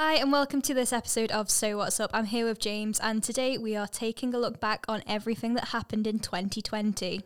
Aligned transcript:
Hi, 0.00 0.14
and 0.14 0.30
welcome 0.30 0.62
to 0.62 0.74
this 0.74 0.92
episode 0.92 1.32
of 1.32 1.50
So 1.50 1.76
What's 1.76 1.98
Up. 1.98 2.12
I'm 2.14 2.26
here 2.26 2.46
with 2.46 2.60
James, 2.60 3.00
and 3.00 3.20
today 3.20 3.58
we 3.58 3.74
are 3.74 3.88
taking 3.88 4.32
a 4.32 4.38
look 4.38 4.60
back 4.60 4.84
on 4.86 5.02
everything 5.08 5.54
that 5.54 5.70
happened 5.70 6.06
in 6.06 6.20
2020. 6.20 7.22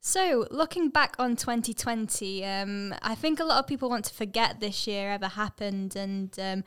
So, 0.00 0.46
looking 0.50 0.88
back 0.88 1.16
on 1.18 1.36
2020, 1.36 2.42
um, 2.46 2.94
I 3.02 3.14
think 3.14 3.38
a 3.38 3.44
lot 3.44 3.58
of 3.58 3.66
people 3.66 3.90
want 3.90 4.06
to 4.06 4.14
forget 4.14 4.60
this 4.60 4.86
year 4.86 5.12
ever 5.12 5.28
happened, 5.28 5.94
and 5.94 6.34
um, 6.40 6.64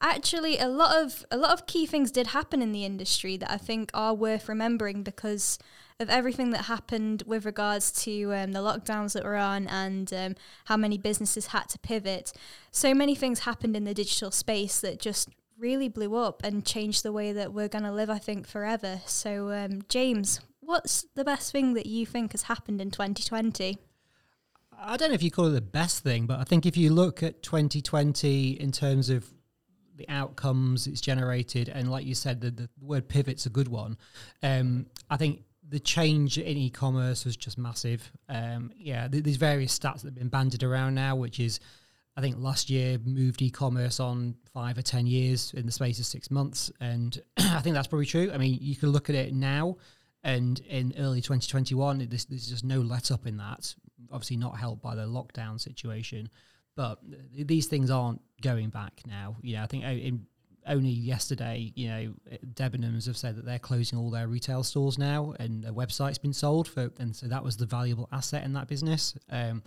actually, 0.00 0.56
a 0.56 0.68
lot 0.68 0.96
of 1.04 1.26
a 1.30 1.36
lot 1.36 1.50
of 1.50 1.66
key 1.66 1.84
things 1.84 2.10
did 2.10 2.28
happen 2.28 2.62
in 2.62 2.72
the 2.72 2.86
industry 2.86 3.36
that 3.36 3.50
I 3.50 3.58
think 3.58 3.90
are 3.92 4.14
worth 4.14 4.48
remembering 4.48 5.02
because 5.02 5.58
of 5.98 6.10
everything 6.10 6.50
that 6.50 6.66
happened 6.66 7.22
with 7.26 7.46
regards 7.46 7.90
to 7.90 8.34
um, 8.34 8.52
the 8.52 8.60
lockdowns 8.60 9.14
that 9.14 9.24
were 9.24 9.36
on 9.36 9.66
and 9.66 10.12
um, 10.12 10.34
how 10.66 10.76
many 10.76 10.98
businesses 10.98 11.48
had 11.48 11.68
to 11.70 11.78
pivot. 11.78 12.32
So 12.70 12.92
many 12.92 13.14
things 13.14 13.40
happened 13.40 13.76
in 13.76 13.84
the 13.84 13.94
digital 13.94 14.30
space 14.30 14.80
that 14.80 15.00
just 15.00 15.30
really 15.58 15.88
blew 15.88 16.14
up 16.16 16.42
and 16.44 16.66
changed 16.66 17.02
the 17.02 17.12
way 17.12 17.32
that 17.32 17.54
we're 17.54 17.68
going 17.68 17.84
to 17.84 17.92
live, 17.92 18.10
I 18.10 18.18
think, 18.18 18.46
forever. 18.46 19.00
So, 19.06 19.50
um, 19.52 19.82
James, 19.88 20.40
what's 20.60 21.06
the 21.14 21.24
best 21.24 21.50
thing 21.50 21.72
that 21.74 21.86
you 21.86 22.04
think 22.04 22.32
has 22.32 22.42
happened 22.42 22.80
in 22.82 22.90
2020? 22.90 23.78
I 24.78 24.96
don't 24.98 25.08
know 25.08 25.14
if 25.14 25.22
you 25.22 25.30
call 25.30 25.46
it 25.46 25.52
the 25.52 25.62
best 25.62 26.02
thing, 26.02 26.26
but 26.26 26.38
I 26.38 26.44
think 26.44 26.66
if 26.66 26.76
you 26.76 26.90
look 26.90 27.22
at 27.22 27.42
2020 27.42 28.50
in 28.50 28.70
terms 28.72 29.08
of 29.08 29.32
the 29.96 30.06
outcomes 30.10 30.86
it's 30.86 31.00
generated, 31.00 31.70
and 31.70 31.90
like 31.90 32.04
you 32.04 32.14
said, 32.14 32.42
the, 32.42 32.50
the 32.50 32.68
word 32.82 33.08
pivot's 33.08 33.46
a 33.46 33.50
good 33.50 33.68
one. 33.68 33.96
Um, 34.42 34.86
I 35.08 35.16
think 35.16 35.42
the 35.68 35.80
change 35.80 36.38
in 36.38 36.56
e-commerce 36.56 37.24
was 37.24 37.36
just 37.36 37.58
massive. 37.58 38.10
Um, 38.28 38.70
yeah, 38.76 39.08
th- 39.08 39.24
there's 39.24 39.36
various 39.36 39.76
stats 39.76 40.02
that 40.02 40.06
have 40.06 40.14
been 40.14 40.28
banded 40.28 40.62
around 40.62 40.94
now, 40.94 41.16
which 41.16 41.40
is, 41.40 41.60
I 42.16 42.20
think 42.20 42.36
last 42.38 42.70
year 42.70 42.98
moved 43.04 43.42
e-commerce 43.42 44.00
on 44.00 44.36
five 44.52 44.78
or 44.78 44.82
ten 44.82 45.06
years 45.06 45.52
in 45.54 45.66
the 45.66 45.72
space 45.72 45.98
of 45.98 46.06
six 46.06 46.30
months, 46.30 46.70
and 46.80 47.20
I 47.36 47.60
think 47.60 47.74
that's 47.74 47.88
probably 47.88 48.06
true. 48.06 48.30
I 48.32 48.38
mean, 48.38 48.58
you 48.60 48.76
can 48.76 48.90
look 48.90 49.08
at 49.08 49.16
it 49.16 49.34
now 49.34 49.76
and 50.26 50.58
in 50.68 50.92
early 50.98 51.20
2021, 51.20 52.08
there's, 52.10 52.24
just 52.24 52.64
no 52.64 52.80
let 52.80 53.12
up 53.12 53.28
in 53.28 53.36
that. 53.36 53.72
Obviously, 54.10 54.36
not 54.36 54.58
helped 54.58 54.82
by 54.82 54.96
the 54.96 55.06
lockdown 55.06 55.60
situation, 55.60 56.28
but 56.74 56.98
these 57.32 57.66
things 57.66 57.92
aren't 57.92 58.20
going 58.42 58.70
back 58.70 59.02
now. 59.06 59.36
You 59.40 59.56
know, 59.56 59.62
I 59.62 59.66
think 59.66 59.84
uh, 59.84 59.90
in, 59.90 60.26
only 60.66 60.90
yesterday, 60.90 61.72
you 61.74 61.88
know, 61.88 62.14
Debenhams 62.54 63.06
have 63.06 63.16
said 63.16 63.36
that 63.36 63.44
they're 63.44 63.58
closing 63.58 63.98
all 63.98 64.10
their 64.10 64.28
retail 64.28 64.62
stores 64.62 64.98
now, 64.98 65.34
and 65.38 65.62
their 65.62 65.72
website's 65.72 66.18
been 66.18 66.32
sold 66.32 66.68
for, 66.68 66.90
and 66.98 67.14
so 67.14 67.26
that 67.26 67.44
was 67.44 67.56
the 67.56 67.66
valuable 67.66 68.08
asset 68.12 68.44
in 68.44 68.52
that 68.54 68.68
business. 68.68 69.14
Um, 69.30 69.62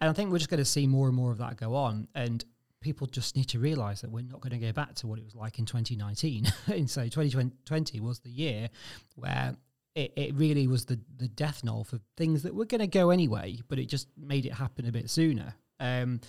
and 0.00 0.10
I 0.10 0.12
think 0.12 0.30
we're 0.30 0.38
just 0.38 0.50
going 0.50 0.58
to 0.58 0.64
see 0.64 0.86
more 0.86 1.06
and 1.06 1.16
more 1.16 1.32
of 1.32 1.38
that 1.38 1.56
go 1.56 1.74
on, 1.74 2.08
and 2.14 2.44
people 2.82 3.06
just 3.06 3.36
need 3.36 3.48
to 3.48 3.58
realize 3.58 4.00
that 4.02 4.10
we're 4.10 4.22
not 4.22 4.40
going 4.40 4.52
to 4.52 4.58
go 4.58 4.72
back 4.72 4.94
to 4.96 5.06
what 5.06 5.18
it 5.18 5.24
was 5.24 5.34
like 5.34 5.58
in 5.58 5.64
2019. 5.64 6.46
and 6.66 6.90
so 6.90 7.04
2020 7.04 8.00
was 8.00 8.18
the 8.20 8.30
year 8.30 8.68
where 9.14 9.56
it, 9.94 10.12
it 10.16 10.34
really 10.34 10.66
was 10.66 10.84
the, 10.84 10.98
the 11.16 11.28
death 11.28 11.62
knell 11.64 11.84
for 11.84 12.00
things 12.16 12.42
that 12.42 12.54
were 12.54 12.64
going 12.64 12.80
to 12.80 12.86
go 12.86 13.10
anyway, 13.10 13.58
but 13.68 13.78
it 13.78 13.86
just 13.86 14.08
made 14.16 14.44
it 14.44 14.52
happen 14.52 14.86
a 14.86 14.92
bit 14.92 15.08
sooner. 15.08 15.54
Um, 15.80 16.20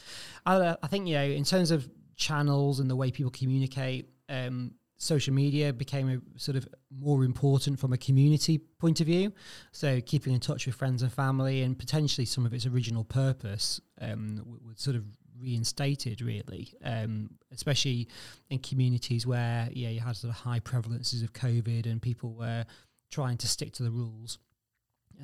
I, 0.46 0.76
I, 0.82 0.88
think, 0.88 1.08
you 1.08 1.16
know, 1.16 1.24
in 1.24 1.44
terms 1.44 1.72
of 1.72 1.90
channels 2.16 2.80
and 2.80 2.90
the 2.90 2.96
way 2.96 3.12
people 3.12 3.32
communicate, 3.32 4.10
um, 4.34 4.72
social 4.98 5.34
media 5.34 5.74
became 5.74 6.10
a 6.10 6.40
sort 6.40 6.56
of 6.56 6.68
more 6.90 7.24
important 7.24 7.80
from 7.80 7.94
a 7.94 7.98
community 7.98 8.58
point 8.58 9.02
of 9.02 9.08
view. 9.08 9.34
So 9.72 10.00
keeping 10.02 10.34
in 10.34 10.40
touch 10.40 10.66
with 10.66 10.76
friends 10.76 11.04
and 11.04 11.12
family 11.12 11.62
and 11.62 11.78
potentially 11.78 12.26
some 12.26 12.46
of 12.46 12.54
its 12.54 12.66
original 12.66 13.04
purpose 13.04 13.82
um, 14.02 14.42
was 14.66 14.80
sort 14.80 14.96
of 14.96 15.04
reinstated 15.40 16.22
really, 16.22 16.74
um, 16.84 17.30
especially 17.52 18.08
in 18.50 18.60
communities 18.60 19.28
where 19.28 19.68
yeah 19.74 19.90
you 19.90 20.00
had 20.00 20.16
sort 20.16 20.32
of 20.34 20.40
high 20.40 20.60
prevalences 20.60 21.24
of 21.24 21.34
COVID 21.34 21.86
and 21.86 22.02
people 22.02 22.34
were 22.34 22.66
trying 23.12 23.38
to 23.38 23.48
stick 23.48 23.74
to 23.74 23.84
the 23.84 23.92
rules. 23.92 24.40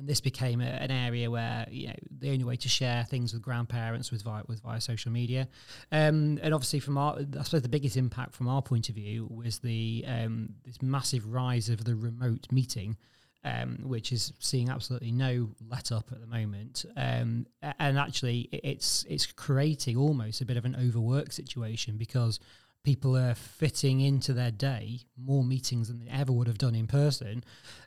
And 0.00 0.08
this 0.08 0.22
became 0.22 0.62
a, 0.62 0.64
an 0.64 0.90
area 0.90 1.30
where 1.30 1.66
you 1.70 1.88
know 1.88 1.94
the 2.10 2.30
only 2.30 2.44
way 2.44 2.56
to 2.56 2.68
share 2.70 3.04
things 3.04 3.34
with 3.34 3.42
grandparents 3.42 4.10
was 4.10 4.22
via 4.22 4.42
was 4.48 4.60
via 4.60 4.80
social 4.80 5.12
media, 5.12 5.46
um, 5.92 6.38
and 6.42 6.54
obviously 6.54 6.80
from 6.80 6.96
our 6.96 7.18
I 7.18 7.42
suppose 7.42 7.60
the 7.60 7.68
biggest 7.68 7.98
impact 7.98 8.34
from 8.34 8.48
our 8.48 8.62
point 8.62 8.88
of 8.88 8.94
view 8.94 9.28
was 9.30 9.58
the 9.58 10.04
um, 10.08 10.54
this 10.64 10.80
massive 10.80 11.26
rise 11.26 11.68
of 11.68 11.84
the 11.84 11.94
remote 11.94 12.46
meeting, 12.50 12.96
um, 13.44 13.80
which 13.82 14.10
is 14.10 14.32
seeing 14.38 14.70
absolutely 14.70 15.12
no 15.12 15.50
let 15.68 15.92
up 15.92 16.06
at 16.12 16.22
the 16.22 16.26
moment. 16.26 16.86
Um, 16.96 17.46
and 17.78 17.98
actually, 17.98 18.48
it's 18.52 19.04
it's 19.06 19.26
creating 19.26 19.98
almost 19.98 20.40
a 20.40 20.46
bit 20.46 20.56
of 20.56 20.64
an 20.64 20.76
overwork 20.76 21.30
situation 21.30 21.98
because 21.98 22.40
people 22.82 23.16
are 23.16 23.34
fitting 23.34 24.00
into 24.00 24.32
their 24.32 24.50
day 24.50 25.00
more 25.22 25.44
meetings 25.44 25.88
than 25.88 25.98
they 25.98 26.10
ever 26.10 26.32
would 26.32 26.46
have 26.46 26.56
done 26.56 26.74
in 26.74 26.86
person. 26.86 27.44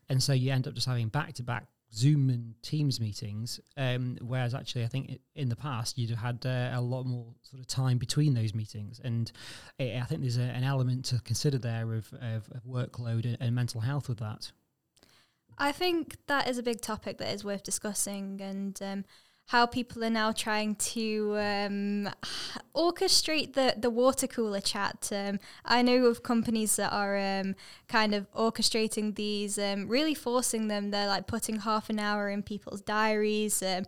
And 0.09 0.21
so 0.21 0.33
you 0.33 0.51
end 0.51 0.67
up 0.67 0.75
just 0.75 0.87
having 0.87 1.07
back 1.07 1.33
to 1.33 1.43
back 1.43 1.65
Zoom 1.93 2.29
and 2.29 2.55
Teams 2.61 2.99
meetings. 2.99 3.59
Um, 3.77 4.17
whereas 4.21 4.53
actually, 4.53 4.83
I 4.83 4.87
think 4.87 5.19
in 5.35 5.49
the 5.49 5.55
past, 5.55 5.97
you'd 5.97 6.09
have 6.09 6.19
had 6.19 6.45
uh, 6.45 6.77
a 6.77 6.81
lot 6.81 7.05
more 7.05 7.33
sort 7.43 7.59
of 7.59 7.67
time 7.67 7.97
between 7.97 8.33
those 8.33 8.53
meetings. 8.53 8.99
And 9.03 9.31
I 9.79 10.03
think 10.07 10.21
there's 10.21 10.37
a, 10.37 10.41
an 10.41 10.63
element 10.63 11.05
to 11.05 11.19
consider 11.19 11.57
there 11.57 11.93
of, 11.93 12.11
of, 12.13 12.49
of 12.51 12.63
workload 12.67 13.25
and, 13.25 13.37
and 13.39 13.53
mental 13.55 13.81
health 13.81 14.09
with 14.09 14.19
that. 14.19 14.51
I 15.57 15.71
think 15.71 16.17
that 16.27 16.47
is 16.47 16.57
a 16.57 16.63
big 16.63 16.81
topic 16.81 17.19
that 17.19 17.31
is 17.31 17.43
worth 17.43 17.63
discussing. 17.63 18.41
And 18.41 18.79
um, 18.81 19.05
how 19.47 19.65
people 19.65 20.03
are 20.03 20.09
now 20.09 20.31
trying 20.31 20.75
to 20.75 21.35
um, 21.37 22.09
orchestrate 22.75 23.53
the, 23.53 23.75
the 23.77 23.89
water 23.89 24.25
cooler 24.25 24.61
chat. 24.61 25.09
Um, 25.11 25.39
I 25.65 25.81
know 25.81 26.05
of 26.05 26.23
companies 26.23 26.75
that 26.77 26.91
are 26.91 27.17
um, 27.17 27.55
kind 27.87 28.15
of 28.15 28.31
orchestrating 28.33 29.15
these, 29.15 29.59
um, 29.59 29.87
really 29.87 30.13
forcing 30.13 30.69
them. 30.69 30.91
They're 30.91 31.07
like 31.07 31.27
putting 31.27 31.57
half 31.57 31.89
an 31.89 31.99
hour 31.99 32.29
in 32.29 32.41
people's 32.41 32.81
diaries, 32.81 33.61
um, 33.61 33.83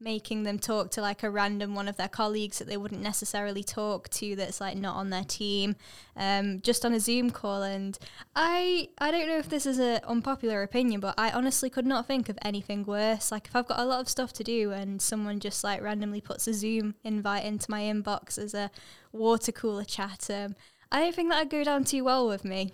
making 0.00 0.44
them 0.44 0.58
talk 0.58 0.90
to 0.92 1.00
like 1.00 1.22
a 1.22 1.30
random 1.30 1.74
one 1.74 1.88
of 1.88 1.96
their 1.96 2.08
colleagues 2.08 2.58
that 2.58 2.68
they 2.68 2.76
wouldn't 2.76 3.02
necessarily 3.02 3.64
talk 3.64 4.08
to 4.08 4.36
that's 4.36 4.60
like 4.60 4.76
not 4.76 4.94
on 4.96 5.10
their 5.10 5.24
team 5.24 5.74
um, 6.16 6.60
just 6.60 6.84
on 6.84 6.92
a 6.92 7.00
zoom 7.00 7.30
call 7.30 7.62
and 7.62 7.98
i 8.36 8.88
i 8.98 9.10
don't 9.10 9.26
know 9.26 9.38
if 9.38 9.48
this 9.48 9.66
is 9.66 9.78
an 9.78 10.00
unpopular 10.04 10.62
opinion 10.62 11.00
but 11.00 11.14
i 11.18 11.30
honestly 11.30 11.68
could 11.68 11.86
not 11.86 12.06
think 12.06 12.28
of 12.28 12.38
anything 12.42 12.84
worse 12.84 13.32
like 13.32 13.46
if 13.48 13.56
i've 13.56 13.66
got 13.66 13.80
a 13.80 13.84
lot 13.84 14.00
of 14.00 14.08
stuff 14.08 14.32
to 14.32 14.44
do 14.44 14.70
and 14.70 15.02
someone 15.02 15.40
just 15.40 15.64
like 15.64 15.82
randomly 15.82 16.20
puts 16.20 16.46
a 16.46 16.54
zoom 16.54 16.94
invite 17.02 17.44
into 17.44 17.70
my 17.70 17.82
inbox 17.82 18.38
as 18.38 18.54
a 18.54 18.70
water 19.12 19.50
cooler 19.50 19.84
chat 19.84 20.30
um, 20.30 20.54
i 20.92 21.00
don't 21.00 21.14
think 21.14 21.28
that'd 21.28 21.50
go 21.50 21.64
down 21.64 21.82
too 21.82 22.04
well 22.04 22.28
with 22.28 22.44
me 22.44 22.72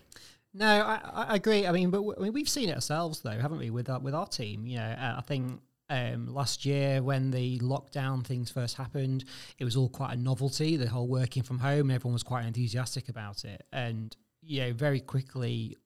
no, 0.57 0.69
I, 0.69 1.01
I 1.13 1.35
agree. 1.35 1.67
I 1.67 1.73
mean, 1.73 1.91
but 1.91 1.97
w- 1.97 2.15
I 2.17 2.23
mean, 2.23 2.33
we've 2.33 2.49
seen 2.49 2.69
it 2.69 2.77
ourselves, 2.77 3.23
though, 3.23 3.31
haven't 3.31 3.59
we? 3.59 3.71
With 3.71 3.91
our, 3.91 3.99
with 3.99 4.15
our 4.15 4.29
team, 4.29 4.69
you 4.69 4.77
know, 4.77 4.85
uh, 4.85 5.17
I 5.19 5.21
think 5.21 5.61
um, 5.95 6.35
last 6.35 6.65
year 6.65 7.03
when 7.03 7.31
the 7.31 7.59
lockdown 7.61 8.25
things 8.25 8.51
first 8.51 8.77
happened, 8.77 9.25
it 9.59 9.65
was 9.65 9.77
all 9.77 9.89
quite 9.89 10.13
a 10.15 10.17
novelty, 10.17 10.77
the 10.77 10.89
whole 10.89 11.09
working 11.09 11.43
from 11.43 11.59
home, 11.59 11.91
everyone 11.91 12.15
was 12.15 12.23
quite 12.23 12.45
enthusiastic 12.45 13.09
about 13.09 13.45
it. 13.45 13.63
And, 13.73 14.17
you 14.43 14.63
know, 14.63 14.73
very 14.73 15.01
quickly, 15.01 15.77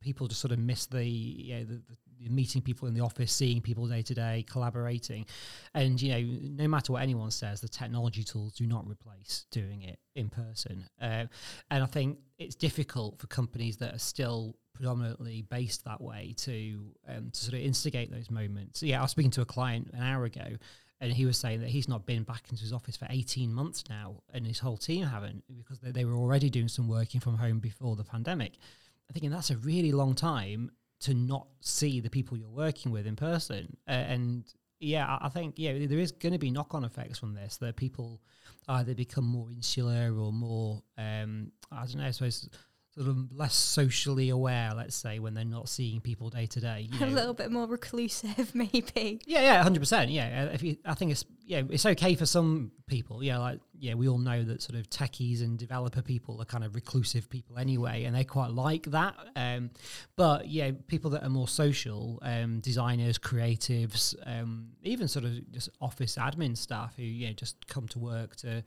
people 0.00 0.28
just 0.28 0.40
sort 0.40 0.52
of 0.52 0.58
missed 0.58 0.90
the, 0.90 1.04
you 1.04 1.54
know, 1.54 1.64
the, 1.64 1.82
the 2.20 2.30
meeting 2.30 2.60
people 2.60 2.88
in 2.88 2.94
the 2.94 3.00
office, 3.00 3.32
seeing 3.32 3.60
people 3.60 3.86
day 3.86 4.02
to 4.02 4.14
day, 4.14 4.44
collaborating. 4.50 5.24
And, 5.74 6.00
you 6.00 6.10
know, 6.12 6.38
no 6.64 6.68
matter 6.68 6.92
what 6.92 7.02
anyone 7.02 7.30
says, 7.30 7.60
the 7.60 7.68
technology 7.68 8.24
tools 8.24 8.52
do 8.54 8.66
not 8.66 8.86
replace 8.86 9.46
doing 9.50 9.82
it 9.82 9.98
in 10.14 10.28
person. 10.28 10.84
Uh, 11.00 11.26
and 11.70 11.82
I 11.82 11.86
think 11.86 12.18
it's 12.38 12.54
difficult 12.56 13.18
for 13.18 13.28
companies 13.28 13.76
that 13.78 13.94
are 13.94 14.00
still 14.00 14.56
predominantly 14.78 15.42
based 15.42 15.84
that 15.84 16.00
way 16.00 16.34
to 16.36 16.92
um, 17.08 17.30
to 17.32 17.40
sort 17.40 17.54
of 17.54 17.60
instigate 17.60 18.12
those 18.12 18.30
moments. 18.30 18.82
Yeah, 18.82 19.00
I 19.00 19.02
was 19.02 19.10
speaking 19.10 19.32
to 19.32 19.40
a 19.40 19.44
client 19.44 19.90
an 19.92 20.02
hour 20.02 20.24
ago, 20.24 20.56
and 21.00 21.12
he 21.12 21.26
was 21.26 21.36
saying 21.36 21.60
that 21.60 21.68
he's 21.68 21.88
not 21.88 22.06
been 22.06 22.22
back 22.22 22.44
into 22.48 22.62
his 22.62 22.72
office 22.72 22.96
for 22.96 23.06
18 23.10 23.52
months 23.52 23.82
now, 23.90 24.22
and 24.32 24.46
his 24.46 24.60
whole 24.60 24.76
team 24.76 25.04
haven't 25.04 25.42
because 25.56 25.80
they, 25.80 25.90
they 25.90 26.04
were 26.04 26.14
already 26.14 26.48
doing 26.48 26.68
some 26.68 26.88
working 26.88 27.20
from 27.20 27.36
home 27.36 27.58
before 27.58 27.96
the 27.96 28.04
pandemic. 28.04 28.52
I'm 29.08 29.14
thinking 29.14 29.30
that's 29.30 29.50
a 29.50 29.56
really 29.56 29.90
long 29.90 30.14
time 30.14 30.70
to 31.00 31.14
not 31.14 31.48
see 31.60 32.00
the 32.00 32.10
people 32.10 32.36
you're 32.36 32.48
working 32.48 32.92
with 32.92 33.06
in 33.06 33.16
person, 33.16 33.76
uh, 33.88 33.92
and 33.92 34.44
yeah, 34.78 35.18
I 35.20 35.28
think 35.28 35.54
yeah, 35.58 35.72
there 35.86 35.98
is 35.98 36.12
going 36.12 36.34
to 36.34 36.38
be 36.38 36.52
knock-on 36.52 36.84
effects 36.84 37.18
from 37.18 37.34
this. 37.34 37.56
That 37.56 37.74
people 37.74 38.20
either 38.68 38.94
become 38.94 39.24
more 39.24 39.50
insular 39.50 40.14
or 40.16 40.32
more, 40.32 40.82
um, 40.98 41.50
I 41.72 41.86
don't 41.86 41.96
know, 41.96 42.06
I 42.06 42.10
suppose 42.10 42.48
sort 42.98 43.10
of 43.10 43.32
less 43.32 43.54
socially 43.54 44.28
aware, 44.28 44.72
let's 44.74 44.96
say, 44.96 45.20
when 45.20 45.32
they're 45.32 45.44
not 45.44 45.68
seeing 45.68 46.00
people 46.00 46.30
day 46.30 46.46
to 46.46 46.60
day. 46.60 46.88
A 47.00 47.06
little 47.06 47.32
bit 47.32 47.52
more 47.52 47.66
reclusive, 47.66 48.52
maybe. 48.54 49.20
Yeah, 49.24 49.40
yeah, 49.40 49.62
hundred 49.62 49.78
percent. 49.78 50.10
Yeah, 50.10 50.46
uh, 50.48 50.52
if 50.52 50.62
you, 50.64 50.76
I 50.84 50.94
think 50.94 51.12
it's 51.12 51.24
yeah, 51.46 51.62
it's 51.70 51.86
okay 51.86 52.16
for 52.16 52.26
some 52.26 52.72
people. 52.86 53.22
Yeah, 53.22 53.38
like 53.38 53.60
yeah, 53.78 53.94
we 53.94 54.08
all 54.08 54.18
know 54.18 54.42
that 54.42 54.62
sort 54.62 54.78
of 54.78 54.90
techies 54.90 55.42
and 55.42 55.56
developer 55.56 56.02
people 56.02 56.42
are 56.42 56.44
kind 56.44 56.64
of 56.64 56.74
reclusive 56.74 57.30
people 57.30 57.56
anyway, 57.56 58.04
and 58.04 58.16
they 58.16 58.24
quite 58.24 58.50
like 58.50 58.86
that. 58.90 59.14
Um, 59.36 59.70
but 60.16 60.48
yeah, 60.48 60.72
people 60.88 61.10
that 61.10 61.22
are 61.22 61.30
more 61.30 61.48
social, 61.48 62.18
um, 62.22 62.58
designers, 62.58 63.16
creatives, 63.16 64.16
um, 64.26 64.70
even 64.82 65.06
sort 65.06 65.24
of 65.24 65.52
just 65.52 65.68
office 65.80 66.16
admin 66.16 66.56
staff 66.56 66.94
who 66.96 67.04
yeah 67.04 67.30
just 67.32 67.68
come 67.68 67.86
to 67.88 68.00
work 68.00 68.34
to 68.36 68.64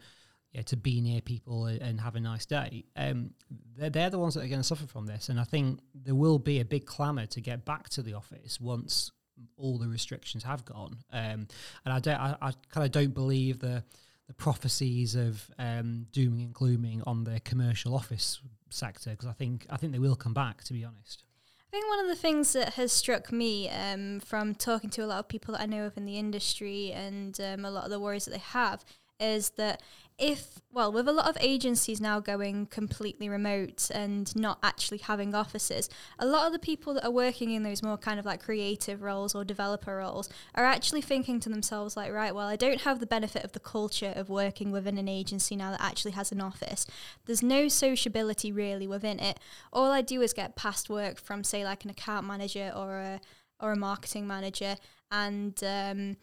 yeah, 0.52 0.62
to 0.64 0.76
be 0.76 1.00
near 1.02 1.22
people 1.22 1.66
and 1.66 2.00
have 2.02 2.16
a 2.16 2.20
nice 2.20 2.46
day, 2.46 2.84
um, 2.98 3.32
they're, 3.78 3.90
they're 3.90 4.10
the 4.10 4.20
ones 4.20 4.34
that 4.34 4.44
are 4.44 4.48
going 4.48 4.60
to 4.60 4.68
suffer 4.68 4.88
from 4.88 5.06
this. 5.06 5.30
And 5.30 5.40
I 5.40 5.44
think 5.44 5.80
there 5.94 6.16
will 6.16 6.40
be 6.40 6.60
a 6.60 6.66
big 6.66 6.86
clamour 6.86 7.26
to 7.28 7.42
get 7.42 7.64
back 7.64 7.90
to 7.90 8.02
the 8.02 8.14
office 8.14 8.60
once 8.60 9.12
all 9.58 9.78
the 9.78 9.88
restrictions 9.88 10.44
have 10.44 10.66
gone. 10.66 10.98
Um, 11.12 11.48
and 11.86 11.94
I 11.94 12.00
don't, 12.00 12.20
I, 12.20 12.36
I 12.42 12.52
kind 12.70 12.86
of 12.86 12.92
don't 12.92 13.14
believe 13.14 13.60
the 13.60 13.84
the 14.28 14.36
prophecies 14.36 15.14
of 15.16 15.52
um, 15.60 16.06
dooming 16.14 16.42
and 16.42 16.54
glooming 16.54 17.04
on 17.06 17.26
the 17.26 17.42
commercial 17.42 17.94
office 17.94 18.40
sector 18.70 19.10
because 19.10 19.26
I 19.28 19.34
think 19.34 19.66
I 19.70 19.76
think 19.76 19.92
they 19.92 20.00
will 20.00 20.16
come 20.16 20.34
back. 20.34 20.64
To 20.66 20.74
be 20.74 20.86
honest. 20.86 21.24
I 21.68 21.72
think 21.72 21.90
one 21.90 22.00
of 22.00 22.08
the 22.08 22.16
things 22.16 22.54
that 22.54 22.74
has 22.74 22.92
struck 22.92 23.32
me 23.32 23.70
um, 23.70 24.20
from 24.20 24.56
talking 24.56 24.90
to 24.92 25.04
a 25.04 25.08
lot 25.08 25.20
of 25.20 25.28
people 25.28 25.54
that 25.54 25.62
I 25.62 25.66
know 25.66 25.86
of 25.86 25.98
in 25.98 26.06
the 26.06 26.18
industry 26.18 26.92
and 26.92 27.40
um, 27.40 27.64
a 27.64 27.72
lot 27.72 27.86
of 27.86 27.90
the 27.90 28.00
worries 28.00 28.26
that 28.26 28.32
they 28.32 28.40
have 28.40 28.84
is 29.22 29.52
that 29.52 29.82
if 30.22 30.62
well 30.72 30.92
with 30.92 31.08
a 31.08 31.12
lot 31.12 31.28
of 31.28 31.38
agencies 31.42 32.00
now 32.00 32.20
going 32.20 32.66
completely 32.68 33.28
remote 33.28 33.90
and 33.94 34.34
not 34.36 34.58
actually 34.64 35.00
having 35.00 35.36
offices 35.36 35.90
a 36.20 36.26
lot 36.26 36.48
of 36.48 36.54
the 36.54 36.60
people 36.60 36.94
that 36.94 37.04
are 37.04 37.12
working 37.12 37.52
in 37.52 37.64
those 37.64 37.84
more 37.84 37.98
kind 37.98 38.20
of 38.20 38.26
like 38.26 38.42
creative 38.42 39.02
roles 39.02 39.36
or 39.36 39.44
developer 39.44 39.98
roles 39.98 40.30
are 40.56 40.64
actually 40.64 41.02
thinking 41.02 41.40
to 41.40 41.50
themselves 41.50 41.98
like 41.98 42.14
right 42.14 42.34
well 42.34 42.48
i 42.48 42.56
don't 42.56 42.82
have 42.82 43.00
the 43.00 43.06
benefit 43.06 43.44
of 43.44 43.52
the 43.52 43.60
culture 43.60 44.14
of 44.16 44.30
working 44.30 44.72
within 44.72 44.98
an 44.98 45.10
agency 45.10 45.56
now 45.56 45.72
that 45.72 45.82
actually 45.82 46.12
has 46.12 46.32
an 46.32 46.42
office. 46.42 46.86
There's 47.26 47.44
no 47.44 47.68
sociability 47.68 48.52
really 48.52 48.88
within 48.88 49.20
it. 49.20 49.40
All 49.74 49.92
i 49.92 50.02
do 50.02 50.22
is 50.22 50.34
get 50.34 50.56
past 50.56 50.90
work 50.90 51.20
from 51.20 51.44
say 51.44 51.64
like 51.64 51.84
an 51.84 51.90
account 51.90 52.26
manager 52.26 52.72
or 52.76 52.98
a 52.98 53.22
or 53.60 53.72
a 53.72 53.76
marketing 53.76 54.28
manager 54.28 54.76
and 55.12 55.62
um, 55.64 56.18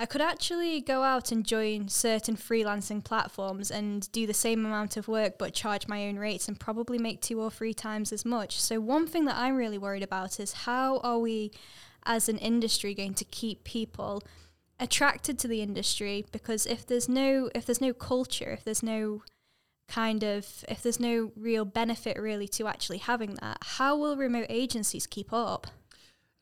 I 0.00 0.06
could 0.06 0.22
actually 0.22 0.80
go 0.80 1.02
out 1.02 1.30
and 1.30 1.44
join 1.44 1.88
certain 1.88 2.34
freelancing 2.34 3.04
platforms 3.04 3.70
and 3.70 4.10
do 4.12 4.26
the 4.26 4.32
same 4.32 4.64
amount 4.64 4.96
of 4.96 5.08
work 5.08 5.36
but 5.36 5.52
charge 5.52 5.88
my 5.88 6.08
own 6.08 6.16
rates 6.16 6.48
and 6.48 6.58
probably 6.58 6.96
make 6.96 7.20
two 7.20 7.38
or 7.38 7.50
three 7.50 7.74
times 7.74 8.10
as 8.10 8.24
much. 8.24 8.58
So, 8.58 8.80
one 8.80 9.06
thing 9.06 9.26
that 9.26 9.36
I'm 9.36 9.56
really 9.56 9.76
worried 9.76 10.02
about 10.02 10.40
is 10.40 10.64
how 10.64 11.00
are 11.00 11.18
we 11.18 11.52
as 12.06 12.30
an 12.30 12.38
industry 12.38 12.94
going 12.94 13.12
to 13.12 13.26
keep 13.26 13.62
people 13.62 14.22
attracted 14.78 15.38
to 15.40 15.48
the 15.48 15.60
industry 15.60 16.24
because 16.32 16.64
if 16.64 16.86
there's 16.86 17.06
no 17.06 17.50
if 17.54 17.66
there's 17.66 17.82
no 17.82 17.92
culture, 17.92 18.52
if 18.52 18.64
there's 18.64 18.82
no 18.82 19.22
kind 19.86 20.24
of 20.24 20.64
if 20.66 20.82
there's 20.82 20.98
no 20.98 21.30
real 21.36 21.66
benefit 21.66 22.18
really 22.18 22.48
to 22.48 22.66
actually 22.66 22.98
having 22.98 23.34
that, 23.34 23.58
how 23.60 23.98
will 23.98 24.16
remote 24.16 24.46
agencies 24.48 25.06
keep 25.06 25.30
up? 25.30 25.66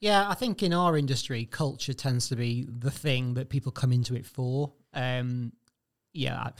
Yeah, 0.01 0.29
I 0.29 0.35
think 0.35 0.63
in 0.63 0.73
our 0.73 0.97
industry, 0.97 1.45
culture 1.45 1.93
tends 1.93 2.29
to 2.29 2.37
be 2.37 2.67
the 2.69 2.91
thing 2.91 3.35
that 3.35 3.49
people 3.49 3.73
come 3.73 3.93
into 3.93 4.15
it 4.15 4.27
for. 4.27 4.73
Um, 4.95 5.53
yeah, 6.13 6.51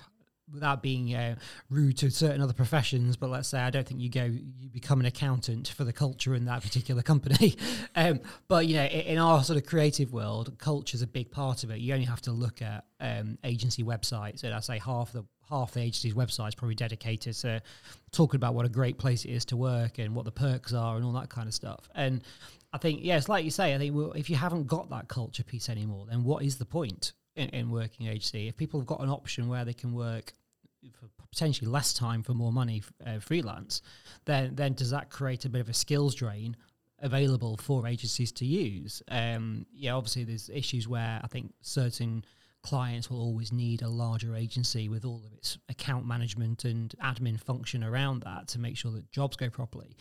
without 0.53 0.83
being 0.83 1.15
uh, 1.15 1.37
rude 1.71 1.97
to 1.99 2.11
certain 2.11 2.41
other 2.41 2.53
professions, 2.53 3.17
but 3.17 3.31
let's 3.31 3.49
say 3.49 3.61
I 3.61 3.71
don't 3.71 3.87
think 3.87 4.01
you 4.01 4.09
go, 4.09 4.25
you 4.25 4.69
become 4.71 5.01
an 5.01 5.07
accountant 5.07 5.69
for 5.69 5.85
the 5.85 5.93
culture 5.93 6.35
in 6.35 6.47
that 6.47 6.63
particular 6.63 7.03
company. 7.03 7.57
um, 7.97 8.21
but 8.49 8.67
you 8.67 8.77
know, 8.77 8.85
in, 8.85 9.19
our 9.19 9.43
sort 9.45 9.59
of 9.59 9.67
creative 9.67 10.13
world, 10.13 10.57
culture 10.59 10.95
is 10.95 11.03
a 11.03 11.07
big 11.07 11.31
part 11.31 11.65
of 11.65 11.71
it. 11.71 11.79
You 11.79 11.95
only 11.95 12.07
have 12.07 12.23
to 12.23 12.33
look 12.33 12.63
at 12.63 12.85
um, 13.01 13.39
agency 13.45 13.83
websites, 13.83 14.43
and 14.43 14.55
I 14.55 14.61
say 14.61 14.79
half 14.79 15.13
the 15.13 15.25
half 15.49 15.73
the 15.73 15.81
agency's 15.81 16.15
website 16.15 16.49
is 16.49 16.55
probably 16.55 16.75
dedicated 16.75 17.35
to 17.35 17.63
talking 18.13 18.37
about 18.37 18.55
what 18.55 18.67
a 18.67 18.69
great 18.69 18.99
place 18.99 19.25
it 19.25 19.31
is 19.31 19.47
to 19.47 19.57
work 19.57 19.99
and 19.99 20.15
what 20.15 20.27
the 20.27 20.31
perks 20.31 20.75
are 20.75 20.97
and 20.97 21.05
all 21.05 21.13
that 21.13 21.31
kind 21.31 21.49
of 21.49 21.55
stuff. 21.55 21.89
And 21.95 22.23
I 22.73 22.79
think, 22.79 23.01
yes, 23.03 23.29
like 23.29 23.45
you 23.45 23.51
say, 23.51 23.75
I 23.75 23.79
think 23.79 23.95
well, 23.95 24.13
if 24.13 24.29
you 24.29 24.37
haven't 24.37 24.67
got 24.67 24.91
that 24.91 25.09
culture 25.09 25.43
piece 25.43 25.69
anymore, 25.69 26.07
then 26.09 26.25
what 26.25 26.43
is 26.43 26.59
the 26.59 26.67
point 26.67 27.13
in, 27.35 27.49
in 27.51 27.71
working 27.71 28.09
agency? 28.09 28.49
If 28.49 28.57
people 28.57 28.79
have 28.81 28.87
got 28.87 29.01
an 29.01 29.09
option 29.09 29.49
where 29.49 29.65
they 29.65 29.73
can 29.73 29.95
work 29.95 30.33
for 30.93 31.09
potentially 31.31 31.71
less 31.71 31.93
time 31.93 32.23
for 32.23 32.35
more 32.35 32.53
money 32.53 32.83
uh, 33.07 33.19
freelance, 33.19 33.83
then 34.27 34.55
then 34.55 34.75
does 34.75 34.91
that 34.91 35.11
create 35.11 35.45
a 35.45 35.49
bit 35.49 35.61
of 35.61 35.69
a 35.69 35.75
skills 35.75 36.15
drain 36.15 36.57
available 37.01 37.57
for 37.57 37.87
agencies 37.87 38.33
to 38.33 38.47
use? 38.47 39.03
Um, 39.09 39.67
yeah, 39.73 39.95
obviously 39.95 40.25
there's 40.25 40.49
issues 40.49 40.87
where 40.87 41.21
I 41.23 41.27
think 41.27 41.53
certain 41.63 42.25
clients 42.63 43.09
will 43.09 43.21
always 43.21 43.53
need 43.53 43.83
a 43.83 43.89
larger 43.89 44.35
agency 44.35 44.89
with 44.89 45.05
all 45.05 45.23
of 45.25 45.33
its 45.33 45.59
account 45.69 46.07
management 46.07 46.65
and 46.65 46.95
admin 47.03 47.41
function 47.41 47.85
around 47.85 48.23
that 48.23 48.49
to 48.49 48.59
make 48.59 48.77
sure 48.77 48.91
that 48.93 49.11
jobs 49.11 49.37
go 49.37 49.49
properly. 49.49 49.97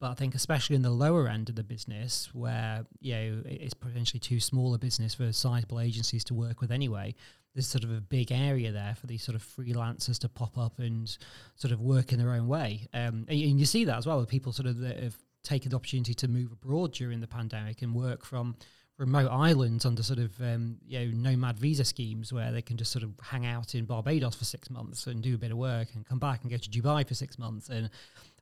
But 0.00 0.10
I 0.10 0.14
think 0.14 0.34
especially 0.34 0.76
in 0.76 0.82
the 0.82 0.90
lower 0.90 1.28
end 1.28 1.48
of 1.48 1.56
the 1.56 1.64
business, 1.64 2.30
where 2.32 2.84
you 3.00 3.14
know 3.14 3.42
it's 3.46 3.74
potentially 3.74 4.20
too 4.20 4.40
small 4.40 4.74
a 4.74 4.78
business 4.78 5.14
for 5.14 5.32
sizable 5.32 5.80
agencies 5.80 6.22
to 6.24 6.34
work 6.34 6.60
with 6.60 6.70
anyway, 6.70 7.14
there's 7.54 7.66
sort 7.66 7.82
of 7.84 7.90
a 7.90 8.00
big 8.00 8.30
area 8.30 8.70
there 8.70 8.94
for 8.94 9.08
these 9.08 9.22
sort 9.22 9.34
of 9.34 9.42
freelancers 9.42 10.18
to 10.20 10.28
pop 10.28 10.56
up 10.56 10.78
and 10.78 11.18
sort 11.56 11.72
of 11.72 11.80
work 11.80 12.12
in 12.12 12.18
their 12.18 12.32
own 12.32 12.46
way. 12.46 12.86
Um, 12.94 13.26
and, 13.28 13.30
and 13.30 13.58
you 13.58 13.66
see 13.66 13.84
that 13.86 13.98
as 13.98 14.06
well 14.06 14.20
with 14.20 14.28
people 14.28 14.52
sort 14.52 14.68
of 14.68 14.78
that 14.78 15.02
have 15.02 15.16
taken 15.42 15.70
the 15.70 15.76
opportunity 15.76 16.14
to 16.14 16.28
move 16.28 16.52
abroad 16.52 16.92
during 16.92 17.20
the 17.20 17.26
pandemic 17.26 17.82
and 17.82 17.94
work 17.94 18.24
from 18.24 18.54
remote 18.98 19.28
islands 19.28 19.86
under 19.86 20.02
sort 20.02 20.18
of 20.18 20.38
um, 20.40 20.76
you 20.86 20.98
know 20.98 21.30
nomad 21.30 21.58
visa 21.58 21.84
schemes 21.84 22.32
where 22.32 22.52
they 22.52 22.62
can 22.62 22.76
just 22.76 22.90
sort 22.90 23.04
of 23.04 23.12
hang 23.22 23.46
out 23.46 23.74
in 23.74 23.84
Barbados 23.84 24.34
for 24.34 24.44
six 24.44 24.68
months 24.70 25.06
and 25.06 25.22
do 25.22 25.34
a 25.34 25.38
bit 25.38 25.52
of 25.52 25.56
work 25.56 25.88
and 25.94 26.04
come 26.04 26.18
back 26.18 26.42
and 26.42 26.50
go 26.50 26.56
to 26.56 26.68
Dubai 26.68 27.06
for 27.06 27.14
six 27.14 27.38
months 27.38 27.68
and 27.68 27.90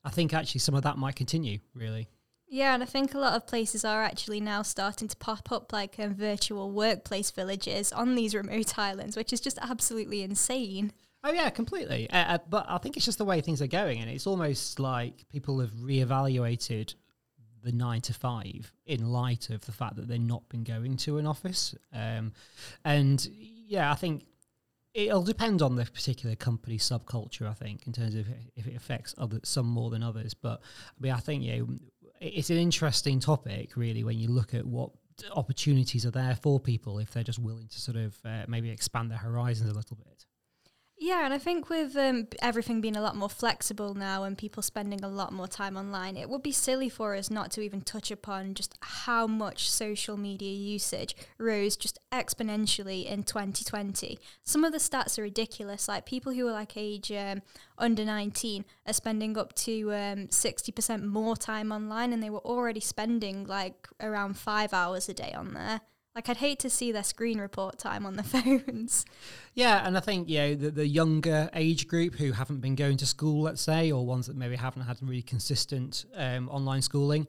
I 0.06 0.10
think 0.10 0.32
actually 0.32 0.60
some 0.60 0.76
of 0.76 0.84
that 0.84 0.98
might 0.98 1.16
continue, 1.16 1.58
really. 1.74 2.08
Yeah, 2.48 2.74
and 2.74 2.82
I 2.82 2.86
think 2.86 3.12
a 3.12 3.18
lot 3.18 3.34
of 3.34 3.48
places 3.48 3.84
are 3.84 4.04
actually 4.04 4.38
now 4.40 4.62
starting 4.62 5.08
to 5.08 5.16
pop 5.16 5.50
up 5.50 5.72
like 5.72 5.96
um, 5.98 6.14
virtual 6.14 6.70
workplace 6.70 7.32
villages 7.32 7.92
on 7.92 8.14
these 8.14 8.32
remote 8.32 8.78
islands, 8.78 9.16
which 9.16 9.32
is 9.32 9.40
just 9.40 9.58
absolutely 9.60 10.22
insane. 10.22 10.92
Oh 11.24 11.32
yeah, 11.32 11.50
completely. 11.50 12.08
Uh, 12.08 12.34
uh, 12.34 12.38
but 12.48 12.66
I 12.68 12.78
think 12.78 12.96
it's 12.96 13.04
just 13.04 13.18
the 13.18 13.24
way 13.24 13.40
things 13.40 13.60
are 13.60 13.66
going, 13.66 13.98
and 13.98 14.08
it's 14.08 14.28
almost 14.28 14.78
like 14.78 15.26
people 15.28 15.58
have 15.58 15.72
reevaluated 15.72 16.94
the 17.66 17.72
nine 17.72 18.00
to 18.00 18.14
five 18.14 18.72
in 18.86 19.10
light 19.10 19.50
of 19.50 19.66
the 19.66 19.72
fact 19.72 19.96
that 19.96 20.06
they've 20.08 20.20
not 20.20 20.48
been 20.48 20.62
going 20.62 20.96
to 20.96 21.18
an 21.18 21.26
office. 21.26 21.74
Um, 21.92 22.32
and 22.84 23.28
yeah, 23.30 23.90
I 23.90 23.94
think 23.96 24.24
it'll 24.94 25.22
depend 25.22 25.62
on 25.62 25.74
the 25.74 25.84
particular 25.84 26.36
company 26.36 26.78
subculture. 26.78 27.48
I 27.48 27.54
think 27.54 27.86
in 27.86 27.92
terms 27.92 28.14
of 28.14 28.26
if 28.54 28.66
it 28.66 28.76
affects 28.76 29.14
other 29.18 29.40
some 29.42 29.66
more 29.66 29.90
than 29.90 30.02
others. 30.02 30.32
But 30.32 30.60
I 30.62 31.02
mean, 31.02 31.12
I 31.12 31.18
think 31.18 31.44
yeah, 31.44 31.62
it's 32.20 32.50
an 32.50 32.58
interesting 32.58 33.18
topic 33.20 33.76
really 33.76 34.04
when 34.04 34.18
you 34.18 34.28
look 34.28 34.54
at 34.54 34.64
what 34.64 34.90
opportunities 35.34 36.04
are 36.04 36.10
there 36.10 36.36
for 36.36 36.60
people 36.60 36.98
if 36.98 37.10
they're 37.10 37.24
just 37.24 37.38
willing 37.38 37.66
to 37.68 37.80
sort 37.80 37.96
of 37.96 38.14
uh, 38.24 38.44
maybe 38.48 38.70
expand 38.70 39.10
their 39.10 39.18
horizons 39.18 39.70
a 39.70 39.74
little 39.74 39.96
bit. 39.96 40.25
Yeah, 40.98 41.26
and 41.26 41.34
I 41.34 41.38
think 41.38 41.68
with 41.68 41.94
um, 41.94 42.26
everything 42.40 42.80
being 42.80 42.96
a 42.96 43.02
lot 43.02 43.16
more 43.16 43.28
flexible 43.28 43.92
now 43.92 44.22
and 44.24 44.36
people 44.36 44.62
spending 44.62 45.04
a 45.04 45.08
lot 45.08 45.30
more 45.30 45.46
time 45.46 45.76
online, 45.76 46.16
it 46.16 46.30
would 46.30 46.42
be 46.42 46.52
silly 46.52 46.88
for 46.88 47.14
us 47.14 47.30
not 47.30 47.50
to 47.52 47.60
even 47.60 47.82
touch 47.82 48.10
upon 48.10 48.54
just 48.54 48.78
how 48.80 49.26
much 49.26 49.70
social 49.70 50.16
media 50.16 50.50
usage 50.50 51.14
rose 51.36 51.76
just 51.76 51.98
exponentially 52.10 53.04
in 53.04 53.24
2020. 53.24 54.18
Some 54.42 54.64
of 54.64 54.72
the 54.72 54.78
stats 54.78 55.18
are 55.18 55.22
ridiculous. 55.22 55.86
Like 55.86 56.06
people 56.06 56.32
who 56.32 56.48
are 56.48 56.52
like 56.52 56.78
age 56.78 57.12
um, 57.12 57.42
under 57.76 58.04
19 58.04 58.64
are 58.86 58.92
spending 58.94 59.36
up 59.36 59.52
to 59.56 59.92
um, 59.92 60.28
60% 60.28 61.02
more 61.02 61.36
time 61.36 61.72
online, 61.72 62.14
and 62.14 62.22
they 62.22 62.30
were 62.30 62.38
already 62.38 62.80
spending 62.80 63.46
like 63.46 63.86
around 64.00 64.38
five 64.38 64.72
hours 64.72 65.10
a 65.10 65.14
day 65.14 65.34
on 65.36 65.52
there. 65.52 65.82
Like 66.16 66.30
I'd 66.30 66.38
hate 66.38 66.58
to 66.60 66.70
see 66.70 66.92
their 66.92 67.04
screen 67.04 67.38
report 67.38 67.78
time 67.78 68.06
on 68.06 68.16
the 68.16 68.22
phones. 68.24 69.04
Yeah, 69.52 69.86
and 69.86 69.98
I 69.98 70.00
think 70.00 70.30
yeah, 70.30 70.54
the, 70.54 70.70
the 70.70 70.86
younger 70.86 71.50
age 71.52 71.86
group 71.86 72.14
who 72.14 72.32
haven't 72.32 72.60
been 72.60 72.74
going 72.74 72.96
to 72.96 73.06
school, 73.06 73.42
let's 73.42 73.60
say, 73.60 73.92
or 73.92 74.04
ones 74.06 74.26
that 74.26 74.34
maybe 74.34 74.56
haven't 74.56 74.82
had 74.82 74.96
really 75.02 75.20
consistent 75.20 76.06
um, 76.14 76.48
online 76.48 76.80
schooling. 76.80 77.28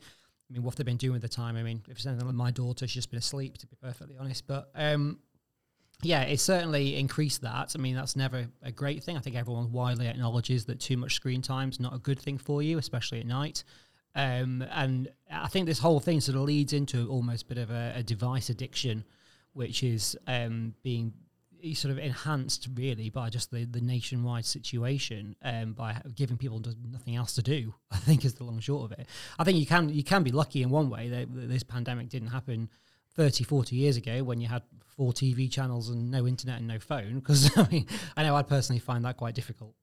I 0.50 0.54
mean, 0.54 0.64
what 0.64 0.78
they've 0.78 0.86
they 0.86 0.92
been 0.92 0.98
doing 0.98 1.14
with 1.14 1.22
the 1.22 1.28
time? 1.28 1.58
I 1.58 1.64
mean, 1.64 1.82
if 1.90 1.98
it's 1.98 2.06
anything 2.06 2.26
like 2.26 2.36
my 2.36 2.52
daughter, 2.52 2.88
she's 2.88 2.94
just 2.96 3.12
been 3.12 3.20
asleep, 3.20 3.58
to 3.58 3.68
be 3.68 3.76
perfectly 3.76 4.16
honest. 4.18 4.48
But 4.48 4.70
um, 4.74 5.20
yeah, 6.02 6.22
it 6.22 6.40
certainly 6.40 6.96
increased 6.96 7.42
that. 7.42 7.74
I 7.76 7.80
mean, 7.80 7.94
that's 7.94 8.16
never 8.16 8.48
a 8.64 8.72
great 8.72 9.04
thing. 9.04 9.18
I 9.18 9.20
think 9.20 9.36
everyone 9.36 9.74
widely 9.74 10.08
acknowledges 10.08 10.64
that 10.66 10.80
too 10.80 10.96
much 10.96 11.14
screen 11.14 11.42
time 11.42 11.70
is 11.70 11.82
not 11.82 11.94
a 11.94 12.00
good 12.00 12.20
thing 12.20 12.38
for 12.38 12.62
you, 12.62 12.78
especially 12.78 13.20
at 13.20 13.26
night. 13.26 13.66
Um, 14.16 14.64
and 14.72 15.10
I 15.32 15.48
think 15.48 15.68
this 15.68 15.80
whole 15.80 16.00
thing 16.00 16.22
sort 16.22 16.36
of 16.38 16.44
leads 16.44 16.74
into 16.74 17.08
almost 17.08 17.44
a 17.44 17.48
bit 17.48 17.58
of 17.58 17.70
a, 17.70 17.94
a 17.98 18.04
device 18.04 18.50
addiction, 18.50 19.04
which 19.54 19.84
is 19.84 20.18
um, 20.28 20.74
being 20.84 21.14
sort 21.74 21.92
of 21.92 21.98
enhanced 22.00 22.68
really 22.76 23.10
by 23.10 23.30
just 23.30 23.52
the, 23.52 23.66
the 23.66 23.82
nationwide 23.82 24.46
situation 24.46 25.36
um, 25.44 25.74
by 25.74 26.00
giving 26.16 26.38
people 26.38 26.62
nothing 26.92 27.16
else 27.16 27.34
to 27.34 27.42
do. 27.42 27.74
I 27.92 27.98
think 27.98 28.26
is 28.26 28.36
the 28.36 28.44
long 28.44 28.60
short 28.60 28.92
of 28.92 29.00
it. 29.00 29.08
I 29.38 29.44
think 29.44 29.58
you 29.58 29.66
can 29.66 29.90
you 29.90 30.04
can 30.04 30.24
be 30.24 30.32
lucky 30.32 30.62
in 30.62 30.70
one 30.70 30.90
way 30.90 31.10
that, 31.10 31.28
this 31.32 31.64
pandemic 31.64 32.10
didn't 32.10 32.30
happen 32.30 32.70
30, 33.16 33.44
40 33.44 33.76
years 33.76 33.98
ago 33.98 34.24
when 34.24 34.40
you 34.40 34.48
had 34.48 34.62
four 34.86 35.12
TV 35.12 35.52
channels 35.52 35.90
and 35.90 36.12
no 36.12 36.28
internet 36.28 36.60
and 36.60 36.68
no 36.68 36.80
phone. 36.80 37.20
Because 37.20 37.52
I 37.58 37.68
mean, 37.70 37.88
I 38.16 38.24
know 38.24 38.36
I 38.36 38.44
personally 38.44 38.80
find 38.80 39.06
that 39.06 39.18
quite 39.18 39.36
difficult. 39.36 39.74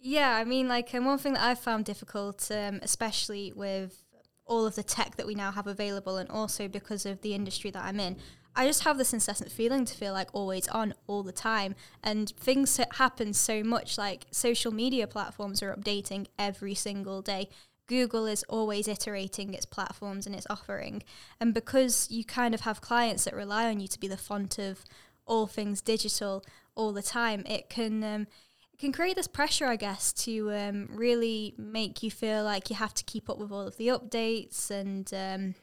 Yeah, 0.00 0.36
I 0.36 0.44
mean, 0.44 0.68
like 0.68 0.94
um, 0.94 1.04
one 1.04 1.18
thing 1.18 1.34
that 1.34 1.42
I've 1.42 1.58
found 1.58 1.84
difficult, 1.84 2.48
um, 2.50 2.78
especially 2.82 3.52
with 3.54 4.04
all 4.46 4.64
of 4.64 4.76
the 4.76 4.82
tech 4.82 5.16
that 5.16 5.26
we 5.26 5.34
now 5.34 5.50
have 5.50 5.66
available, 5.66 6.16
and 6.16 6.30
also 6.30 6.68
because 6.68 7.04
of 7.04 7.20
the 7.22 7.34
industry 7.34 7.70
that 7.72 7.84
I'm 7.84 7.98
in, 7.98 8.16
I 8.54 8.66
just 8.66 8.84
have 8.84 8.96
this 8.96 9.12
incessant 9.12 9.50
feeling 9.50 9.84
to 9.84 9.94
feel 9.94 10.12
like 10.12 10.28
always 10.32 10.68
on 10.68 10.94
all 11.06 11.22
the 11.22 11.32
time. 11.32 11.74
And 12.02 12.30
things 12.30 12.78
happen 12.92 13.32
so 13.34 13.62
much, 13.62 13.98
like 13.98 14.26
social 14.30 14.72
media 14.72 15.06
platforms 15.06 15.62
are 15.62 15.74
updating 15.74 16.26
every 16.38 16.74
single 16.74 17.20
day. 17.20 17.48
Google 17.88 18.26
is 18.26 18.44
always 18.48 18.86
iterating 18.86 19.54
its 19.54 19.66
platforms 19.66 20.26
and 20.26 20.34
its 20.34 20.46
offering. 20.50 21.02
And 21.40 21.54
because 21.54 22.06
you 22.10 22.24
kind 22.24 22.54
of 22.54 22.62
have 22.62 22.80
clients 22.80 23.24
that 23.24 23.34
rely 23.34 23.66
on 23.68 23.80
you 23.80 23.88
to 23.88 23.98
be 23.98 24.08
the 24.08 24.16
font 24.16 24.58
of 24.58 24.84
all 25.26 25.46
things 25.46 25.80
digital 25.80 26.44
all 26.74 26.92
the 26.92 27.02
time, 27.02 27.44
it 27.46 27.68
can. 27.68 28.04
Um, 28.04 28.26
can 28.78 28.92
create 28.92 29.16
this 29.16 29.26
pressure, 29.26 29.66
I 29.66 29.76
guess, 29.76 30.12
to 30.24 30.52
um, 30.52 30.88
really 30.92 31.54
make 31.58 32.02
you 32.02 32.10
feel 32.10 32.44
like 32.44 32.70
you 32.70 32.76
have 32.76 32.94
to 32.94 33.04
keep 33.04 33.28
up 33.28 33.38
with 33.38 33.50
all 33.50 33.66
of 33.66 33.76
the 33.76 33.88
updates 33.88 34.70
and 34.70 35.12
um, 35.12 35.54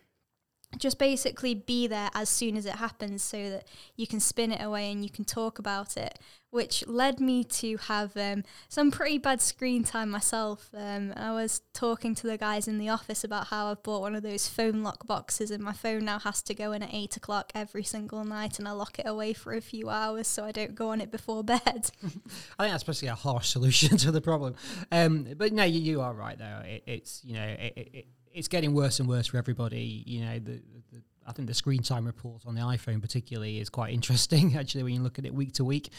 just 0.77 0.97
basically 0.97 1.53
be 1.53 1.87
there 1.87 2.09
as 2.13 2.29
soon 2.29 2.57
as 2.57 2.65
it 2.65 2.75
happens 2.75 3.23
so 3.23 3.49
that 3.49 3.67
you 3.95 4.07
can 4.07 4.19
spin 4.19 4.51
it 4.51 4.61
away 4.61 4.91
and 4.91 5.03
you 5.03 5.09
can 5.09 5.25
talk 5.25 5.59
about 5.59 5.97
it 5.97 6.19
which 6.51 6.87
led 6.87 7.19
me 7.19 7.43
to 7.43 7.75
have 7.75 8.15
um, 8.15 8.41
some 8.69 8.89
pretty 8.89 9.17
bad 9.17 9.41
screen 9.41 9.83
time 9.83 10.09
myself. 10.09 10.69
Um, 10.73 11.13
i 11.17 11.33
was 11.33 11.61
talking 11.73 12.15
to 12.15 12.27
the 12.27 12.37
guys 12.37 12.67
in 12.67 12.77
the 12.77 12.87
office 12.87 13.23
about 13.23 13.47
how 13.47 13.67
i've 13.67 13.83
bought 13.83 14.01
one 14.01 14.15
of 14.15 14.23
those 14.23 14.47
phone 14.47 14.81
lock 14.81 15.05
boxes 15.05 15.51
and 15.51 15.61
my 15.61 15.73
phone 15.73 16.05
now 16.05 16.19
has 16.19 16.41
to 16.43 16.53
go 16.53 16.71
in 16.71 16.81
at 16.81 16.93
8 16.93 17.17
o'clock 17.17 17.51
every 17.53 17.83
single 17.83 18.23
night 18.23 18.57
and 18.57 18.67
i 18.67 18.71
lock 18.71 18.99
it 18.99 19.07
away 19.07 19.33
for 19.33 19.53
a 19.53 19.61
few 19.61 19.89
hours 19.89 20.27
so 20.27 20.45
i 20.45 20.51
don't 20.51 20.75
go 20.75 20.89
on 20.89 21.01
it 21.01 21.11
before 21.11 21.43
bed. 21.43 21.61
I 21.65 22.63
think 22.63 22.73
that's 22.73 22.83
basically 22.83 23.09
a 23.09 23.15
harsh 23.15 23.49
solution 23.55 23.97
to 23.97 24.11
the 24.11 24.21
problem. 24.21 24.55
Um, 24.91 25.27
but 25.37 25.53
no 25.53 25.63
you, 25.63 25.79
you 25.79 26.01
are 26.01 26.13
right 26.13 26.37
though. 26.37 26.61
It, 26.65 26.83
it's 26.85 27.21
you 27.23 27.33
know 27.33 27.45
it, 27.45 27.73
it, 27.75 28.05
it's 28.35 28.49
getting 28.49 28.73
worse 28.73 28.99
and 28.99 29.07
worse 29.07 29.27
for 29.27 29.37
everybody. 29.37 30.03
You 30.05 30.25
know, 30.25 30.39
the, 30.39 30.61
the, 30.91 31.01
I 31.25 31.31
think 31.31 31.47
the 31.47 31.53
screen 31.53 31.81
time 31.81 32.05
report 32.05 32.43
on 32.45 32.53
the 32.53 32.61
iPhone 32.61 33.01
particularly 33.01 33.59
is 33.59 33.69
quite 33.69 33.93
interesting. 33.93 34.57
Actually, 34.57 34.83
when 34.83 34.93
you 34.93 35.01
look 35.01 35.17
at 35.17 35.25
it 35.25 35.33
week 35.33 35.53
to 35.53 35.65
week, 35.65 35.89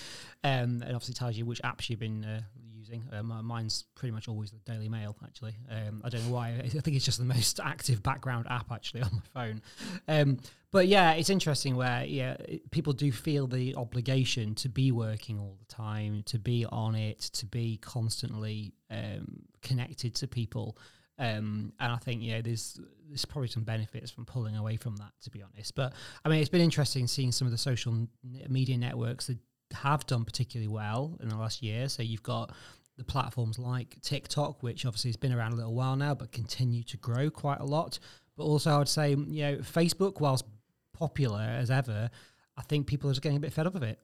um, 0.45 0.83
it 0.83 0.95
obviously 0.95 1.15
tells 1.15 1.37
you 1.37 1.47
which 1.47 1.63
apps 1.63 1.89
you've 1.89 1.99
been 1.99 2.25
uh, 2.25 2.41
using. 2.75 3.03
Um, 3.11 3.41
mine's 3.43 3.85
pretty 3.95 4.13
much 4.13 4.29
always 4.29 4.51
the 4.51 4.59
Daily 4.71 4.89
Mail. 4.89 5.17
Actually, 5.25 5.57
um, 5.71 6.03
I 6.05 6.11
don't 6.11 6.27
know 6.27 6.35
why. 6.35 6.51
I 6.65 6.69
think 6.69 6.95
it's 6.95 7.07
just 7.07 7.19
the 7.19 7.25
most 7.25 7.59
active 7.65 8.03
background 8.03 8.47
app 8.51 8.71
actually 8.71 9.01
on 9.03 9.11
my 9.13 9.41
phone. 9.41 9.63
Um, 10.07 10.39
but 10.73 10.89
yeah, 10.89 11.13
it's 11.13 11.31
interesting 11.31 11.75
where 11.75 12.05
yeah 12.05 12.37
people 12.71 12.93
do 12.93 13.11
feel 13.11 13.47
the 13.47 13.75
obligation 13.77 14.55
to 14.57 14.69
be 14.69 14.93
working 14.93 15.39
all 15.39 15.57
the 15.59 15.75
time, 15.75 16.23
to 16.27 16.39
be 16.39 16.67
on 16.67 16.95
it, 16.95 17.21
to 17.21 17.47
be 17.47 17.79
constantly 17.79 18.75
um, 18.91 19.43
connected 19.63 20.15
to 20.17 20.29
people. 20.29 20.77
Um, 21.19 21.73
and 21.81 21.93
I 21.93 21.97
think 21.97 22.23
yeah, 22.23 22.41
there's 22.43 22.79
there's 23.09 23.25
probably 23.25 23.49
some 23.49 23.65
benefits 23.65 24.11
from 24.11 24.27
pulling 24.27 24.57
away 24.57 24.77
from 24.77 24.97
that, 24.97 25.13
to 25.23 25.31
be 25.31 25.43
honest. 25.43 25.75
But 25.75 25.95
I 26.25 26.29
mean, 26.29 26.41
it's 26.41 26.51
been 26.51 26.61
interesting 26.61 27.07
seeing 27.07 27.33
some 27.33 27.47
of 27.47 27.53
the 27.53 27.59
social 27.59 28.07
media 28.49 28.77
networks 28.77 29.29
that 29.29 29.39
have 29.73 30.07
done 30.07 30.25
particularly 30.25 30.69
well 30.69 31.17
in 31.21 31.29
the 31.29 31.37
last 31.37 31.63
year. 31.63 31.89
So 31.89 32.03
you've 32.03 32.23
got 32.23 32.53
the 32.97 33.05
platforms 33.05 33.59
like 33.59 34.01
TikTok, 34.03 34.63
which 34.63 34.87
obviously 34.87 35.11
has 35.11 35.17
been 35.17 35.33
around 35.33 35.53
a 35.53 35.57
little 35.57 35.75
while 35.75 35.97
now, 35.97 36.15
but 36.15 36.33
continue 36.33 36.83
to 36.85 36.97
grow 36.97 37.31
quite 37.31 37.61
a 37.61 37.65
lot. 37.65 37.99
But 38.37 38.45
also, 38.45 38.71
I 38.71 38.79
would 38.79 38.89
say, 38.89 39.11
you 39.11 39.43
know, 39.43 39.57
Facebook, 39.57 40.21
whilst 40.21 40.45
popular 40.93 41.41
as 41.41 41.71
ever, 41.71 42.11
I 42.57 42.63
think 42.63 42.87
people 42.87 43.11
are 43.11 43.13
just 43.13 43.23
getting 43.23 43.37
a 43.37 43.41
bit 43.41 43.53
fed 43.53 43.67
up 43.67 43.75
of 43.75 43.83
it. 43.83 43.99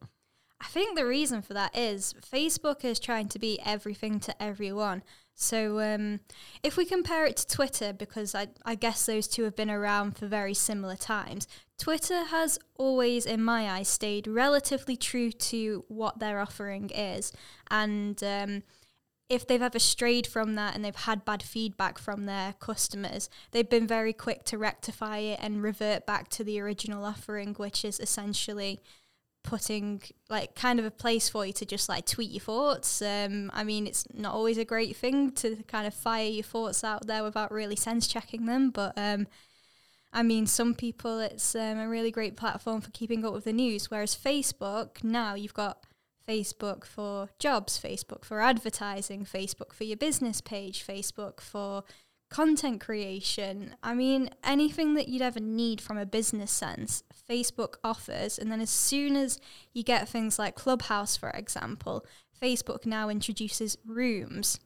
I 0.60 0.66
think 0.66 0.96
the 0.96 1.06
reason 1.06 1.42
for 1.42 1.54
that 1.54 1.76
is 1.76 2.14
Facebook 2.30 2.84
is 2.84 3.00
trying 3.00 3.28
to 3.30 3.38
be 3.38 3.58
everything 3.64 4.20
to 4.20 4.42
everyone. 4.42 5.02
So 5.34 5.80
um, 5.80 6.20
if 6.62 6.76
we 6.76 6.84
compare 6.84 7.24
it 7.24 7.36
to 7.38 7.46
Twitter, 7.46 7.92
because 7.92 8.34
I, 8.34 8.48
I 8.64 8.74
guess 8.74 9.06
those 9.06 9.26
two 9.26 9.44
have 9.44 9.56
been 9.56 9.70
around 9.70 10.16
for 10.16 10.26
very 10.26 10.54
similar 10.54 10.96
times, 10.96 11.48
Twitter 11.78 12.24
has 12.26 12.58
always, 12.76 13.26
in 13.26 13.42
my 13.42 13.68
eyes, 13.70 13.88
stayed 13.88 14.28
relatively 14.28 14.96
true 14.96 15.32
to 15.32 15.84
what 15.88 16.20
their 16.20 16.38
offering 16.38 16.90
is. 16.90 17.32
And 17.70 18.22
um, 18.22 18.62
if 19.28 19.46
they've 19.46 19.62
ever 19.62 19.78
strayed 19.78 20.26
from 20.26 20.54
that 20.54 20.74
and 20.74 20.84
they've 20.84 20.94
had 20.94 21.24
bad 21.24 21.42
feedback 21.42 21.98
from 21.98 22.26
their 22.26 22.52
customers, 22.60 23.30
they've 23.50 23.68
been 23.68 23.86
very 23.86 24.12
quick 24.12 24.44
to 24.44 24.58
rectify 24.58 25.18
it 25.18 25.38
and 25.42 25.62
revert 25.62 26.06
back 26.06 26.28
to 26.28 26.44
the 26.44 26.60
original 26.60 27.04
offering, 27.04 27.54
which 27.54 27.84
is 27.84 27.98
essentially 27.98 28.78
putting 29.42 30.02
like 30.30 30.54
kind 30.54 30.78
of 30.78 30.84
a 30.84 30.90
place 30.90 31.28
for 31.28 31.44
you 31.44 31.52
to 31.52 31.66
just 31.66 31.88
like 31.88 32.06
tweet 32.06 32.30
your 32.30 32.40
thoughts. 32.40 33.02
Um, 33.02 33.50
I 33.52 33.64
mean, 33.64 33.86
it's 33.86 34.04
not 34.12 34.34
always 34.34 34.58
a 34.58 34.64
great 34.64 34.96
thing 34.96 35.32
to 35.32 35.56
kind 35.68 35.86
of 35.86 35.94
fire 35.94 36.28
your 36.28 36.44
thoughts 36.44 36.84
out 36.84 37.06
there 37.06 37.22
without 37.22 37.50
really 37.50 37.76
sense 37.76 38.06
checking 38.06 38.46
them, 38.46 38.70
but 38.70 38.92
um, 38.96 39.26
I 40.12 40.22
mean, 40.22 40.46
some 40.46 40.74
people 40.74 41.18
it's 41.20 41.54
um, 41.54 41.78
a 41.78 41.88
really 41.88 42.10
great 42.10 42.36
platform 42.36 42.80
for 42.80 42.90
keeping 42.90 43.24
up 43.24 43.32
with 43.32 43.44
the 43.44 43.52
news. 43.52 43.90
Whereas 43.90 44.16
Facebook 44.16 45.02
now 45.02 45.34
you've 45.34 45.54
got 45.54 45.84
Facebook 46.28 46.84
for 46.84 47.28
jobs, 47.38 47.80
Facebook 47.82 48.24
for 48.24 48.40
advertising, 48.40 49.24
Facebook 49.24 49.72
for 49.72 49.84
your 49.84 49.96
business 49.96 50.40
page, 50.40 50.86
Facebook 50.86 51.40
for 51.40 51.84
content 52.30 52.80
creation. 52.80 53.74
I 53.82 53.94
mean, 53.94 54.30
anything 54.44 54.94
that 54.94 55.08
you'd 55.08 55.22
ever 55.22 55.40
need 55.40 55.80
from 55.80 55.98
a 55.98 56.06
business 56.06 56.50
sense, 56.50 57.02
Facebook 57.28 57.74
offers. 57.84 58.38
And 58.38 58.50
then 58.50 58.60
as 58.60 58.70
soon 58.70 59.16
as 59.16 59.40
you 59.72 59.82
get 59.82 60.08
things 60.08 60.38
like 60.38 60.54
Clubhouse, 60.54 61.16
for 61.16 61.30
example, 61.30 62.06
Facebook 62.40 62.86
now 62.86 63.08
introduces 63.08 63.78
rooms. 63.86 64.58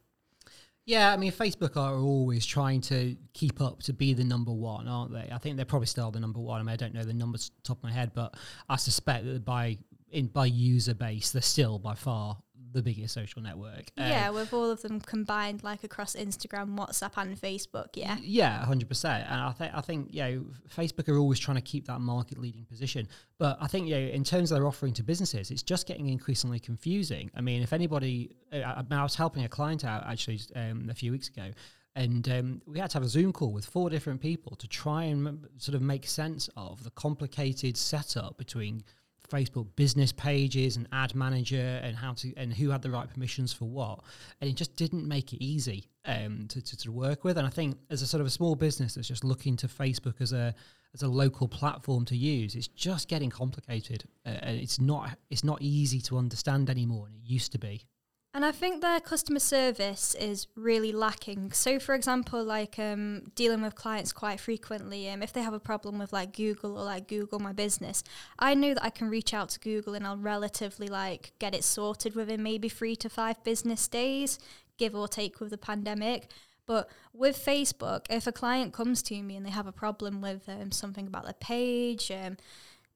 Yeah, 0.86 1.12
I 1.12 1.16
mean, 1.16 1.32
Facebook 1.32 1.76
are 1.76 1.96
always 1.96 2.46
trying 2.46 2.80
to 2.82 3.16
keep 3.34 3.60
up 3.60 3.82
to 3.82 3.92
be 3.92 4.14
the 4.14 4.22
number 4.22 4.52
one, 4.52 4.86
aren't 4.86 5.12
they? 5.12 5.28
I 5.32 5.38
think 5.38 5.56
they're 5.56 5.64
probably 5.64 5.88
still 5.88 6.12
the 6.12 6.20
number 6.20 6.38
one. 6.38 6.60
I 6.60 6.62
mean, 6.62 6.72
I 6.72 6.76
don't 6.76 6.94
know 6.94 7.02
the 7.02 7.12
numbers 7.12 7.50
top 7.64 7.78
of 7.78 7.82
my 7.82 7.92
head, 7.92 8.12
but 8.14 8.36
I 8.68 8.76
suspect 8.76 9.25
that 9.26 9.44
by 9.44 9.78
in 10.12 10.28
by 10.28 10.46
user 10.46 10.94
base, 10.94 11.32
they're 11.32 11.42
still 11.42 11.80
by 11.80 11.94
far 11.94 12.38
the 12.76 12.83
biggest 12.83 13.14
social 13.14 13.42
network. 13.42 13.90
Um, 13.97 14.09
yeah, 14.11 14.30
with 14.30 14.52
all 14.52 14.71
of 14.71 14.83
them 14.83 15.00
combined, 15.00 15.64
like 15.64 15.83
across 15.83 16.14
Instagram, 16.14 16.76
WhatsApp, 16.76 17.12
and 17.16 17.40
Facebook. 17.40 17.88
Yeah, 17.95 18.18
yeah, 18.21 18.64
hundred 18.64 18.88
percent. 18.88 19.25
And 19.28 19.40
I 19.40 19.52
think 19.52 19.73
I 19.75 19.80
think 19.80 20.14
you 20.14 20.23
know, 20.23 20.45
Facebook 20.76 21.09
are 21.09 21.16
always 21.16 21.38
trying 21.38 21.56
to 21.56 21.62
keep 21.62 21.87
that 21.87 22.00
market 22.00 22.38
leading 22.38 22.66
position. 22.66 23.09
But 23.38 23.56
I 23.61 23.66
think 23.66 23.88
you 23.88 23.95
know, 23.95 24.00
in 24.00 24.25
terms 24.25 24.52
of 24.52 24.59
their 24.59 24.66
offering 24.66 24.92
to 24.95 25.02
businesses, 25.02 25.50
it's 25.50 25.62
just 25.62 25.88
getting 25.88 26.09
increasingly 26.09 26.61
confusing. 26.61 27.30
I 27.35 27.40
mean, 27.40 27.62
if 27.62 27.73
anybody, 27.73 28.30
I, 28.52 28.85
I 28.90 29.02
was 29.02 29.14
helping 29.14 29.45
a 29.45 29.49
client 29.49 29.85
out 29.85 30.06
actually 30.06 30.40
um, 30.54 30.88
a 30.90 30.95
few 30.95 31.11
weeks 31.12 31.28
ago. 31.28 31.50
And 31.97 32.28
um, 32.28 32.62
we 32.66 32.78
had 32.78 32.90
to 32.90 32.97
have 32.97 33.04
a 33.04 33.09
Zoom 33.09 33.33
call 33.33 33.52
with 33.54 33.64
four 33.64 33.88
different 33.88 34.21
people 34.21 34.54
to 34.56 34.68
try 34.68 35.04
and 35.04 35.26
m- 35.26 35.47
sort 35.56 35.75
of 35.75 35.80
make 35.80 36.06
sense 36.06 36.50
of 36.54 36.85
the 36.85 36.90
complicated 36.90 37.75
setup 37.75 38.37
between 38.37 38.85
Facebook 39.28 39.66
business 39.76 40.12
pages 40.12 40.76
and 40.76 40.87
ad 40.92 41.14
manager 41.14 41.80
and 41.83 41.97
how 41.97 42.12
to 42.14 42.33
and 42.37 42.52
who 42.52 42.71
had 42.71 42.83
the 42.83 42.90
right 42.90 43.09
permissions 43.09 43.52
for 43.52 43.66
what, 43.66 44.00
and 44.40 44.50
it 44.50 44.54
just 44.54 44.76
didn't 44.76 45.06
make 45.06 45.33
it 45.33 45.45
easy 45.45 45.88
um, 46.04 46.47
to, 46.49 46.62
to, 46.62 46.76
to 46.76 46.92
work 46.92 47.25
with. 47.25 47.38
And 47.38 47.47
I 47.47 47.50
think 47.50 47.76
as 47.90 48.02
a 48.02 48.06
sort 48.06 48.21
of 48.21 48.26
a 48.26 48.30
small 48.30 48.54
business 48.54 48.95
that's 48.95 49.09
just 49.09 49.25
looking 49.25 49.56
to 49.56 49.68
Facebook 49.68 50.21
as 50.21 50.33
a 50.33 50.54
as 50.95 51.02
a 51.02 51.09
local 51.09 51.47
platform 51.47 52.04
to 52.06 52.16
use, 52.16 52.54
it's 52.54 52.68
just 52.68 53.09
getting 53.09 53.28
complicated. 53.28 54.04
Uh, 54.25 54.30
and 54.42 54.61
it's 54.61 54.80
not 54.80 55.18
it's 55.30 55.45
not 55.45 55.61
easy 55.61 56.00
to 56.02 56.18
understand 56.18 56.71
anymore, 56.71 57.06
and 57.06 57.14
it 57.16 57.23
used 57.25 57.52
to 57.52 57.59
be. 57.59 57.87
And 58.36 58.44
I 58.44 58.52
think 58.52 58.82
their 58.82 59.00
customer 59.00 59.38
service 59.38 60.14
is 60.14 60.46
really 60.56 60.92
lacking. 60.92 61.52
So, 61.52 61.78
for 61.78 61.94
example, 61.94 62.44
like 62.44 62.78
um, 62.78 63.32
dealing 63.34 63.62
with 63.62 63.74
clients 63.74 64.12
quite 64.12 64.40
frequently, 64.40 65.08
um, 65.08 65.22
if 65.22 65.32
they 65.32 65.40
have 65.40 65.54
a 65.54 65.58
problem 65.58 65.98
with 65.98 66.12
like 66.12 66.36
Google 66.36 66.76
or 66.78 66.84
like 66.84 67.08
Google 67.08 67.38
My 67.38 67.54
Business, 67.54 68.04
I 68.38 68.52
know 68.52 68.74
that 68.74 68.84
I 68.84 68.90
can 68.90 69.08
reach 69.08 69.32
out 69.32 69.48
to 69.48 69.60
Google 69.60 69.94
and 69.94 70.06
I'll 70.06 70.18
relatively 70.18 70.86
like 70.86 71.32
get 71.38 71.54
it 71.54 71.64
sorted 71.64 72.14
within 72.14 72.42
maybe 72.42 72.68
three 72.68 72.94
to 72.96 73.08
five 73.08 73.42
business 73.42 73.88
days, 73.88 74.38
give 74.76 74.94
or 74.94 75.08
take 75.08 75.40
with 75.40 75.48
the 75.48 75.56
pandemic. 75.56 76.28
But 76.66 76.90
with 77.14 77.42
Facebook, 77.42 78.04
if 78.10 78.26
a 78.26 78.32
client 78.32 78.74
comes 78.74 79.02
to 79.04 79.22
me 79.22 79.36
and 79.36 79.46
they 79.46 79.50
have 79.50 79.66
a 79.66 79.72
problem 79.72 80.20
with 80.20 80.46
um, 80.46 80.72
something 80.72 81.06
about 81.06 81.24
their 81.24 81.32
page, 81.32 82.10
um, 82.10 82.36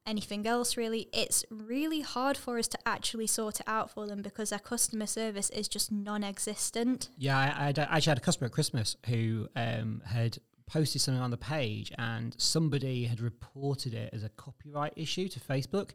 anything 0.07 0.47
else 0.47 0.77
really, 0.77 1.09
it's 1.13 1.45
really 1.51 2.01
hard 2.01 2.37
for 2.37 2.59
us 2.59 2.69
to 2.69 2.79
actually 2.87 3.27
sort 3.27 3.61
it 3.61 3.67
out 3.67 3.91
for 3.91 4.07
them 4.07 4.23
because 4.23 4.53
our 4.53 4.59
customer 4.59 5.07
service 5.07 5.51
is 5.51 5.69
just 5.69 5.93
non-existent. 5.93 7.11
Yeah, 7.17 7.39
I, 7.39 7.67
I 7.67 7.69
actually 7.69 8.11
had 8.11 8.19
a 8.19 8.23
customer 8.23 8.47
at 8.47 8.53
Christmas 8.53 8.97
who 9.07 9.49
um, 9.57 10.03
had 10.05 10.39
posted 10.67 11.01
something 11.01 11.23
on 11.23 11.31
the 11.31 11.37
page 11.37 11.93
and 11.99 12.35
somebody 12.39 13.05
had 13.05 13.21
reported 13.21 13.93
it 13.95 14.11
as 14.13 14.23
a 14.23 14.29
copyright 14.31 14.93
issue 14.97 15.29
to 15.29 15.41
Facebook. 15.41 15.91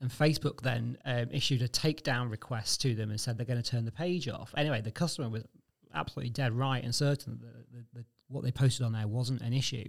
and 0.00 0.10
Facebook 0.10 0.60
then 0.62 0.98
um, 1.04 1.26
issued 1.30 1.62
a 1.62 1.68
takedown 1.68 2.30
request 2.30 2.80
to 2.82 2.94
them 2.94 3.10
and 3.10 3.20
said 3.20 3.38
they're 3.38 3.46
going 3.46 3.62
to 3.62 3.70
turn 3.70 3.84
the 3.84 3.92
page 3.92 4.28
off. 4.28 4.52
Anyway, 4.56 4.80
the 4.80 4.90
customer 4.90 5.28
was 5.28 5.44
absolutely 5.94 6.30
dead 6.30 6.52
right 6.52 6.84
and 6.84 6.94
certain 6.94 7.38
that 7.40 7.72
the, 7.72 8.00
the, 8.00 8.04
what 8.28 8.44
they 8.44 8.50
posted 8.50 8.84
on 8.84 8.92
there 8.92 9.06
wasn't 9.06 9.40
an 9.42 9.52
issue, 9.52 9.88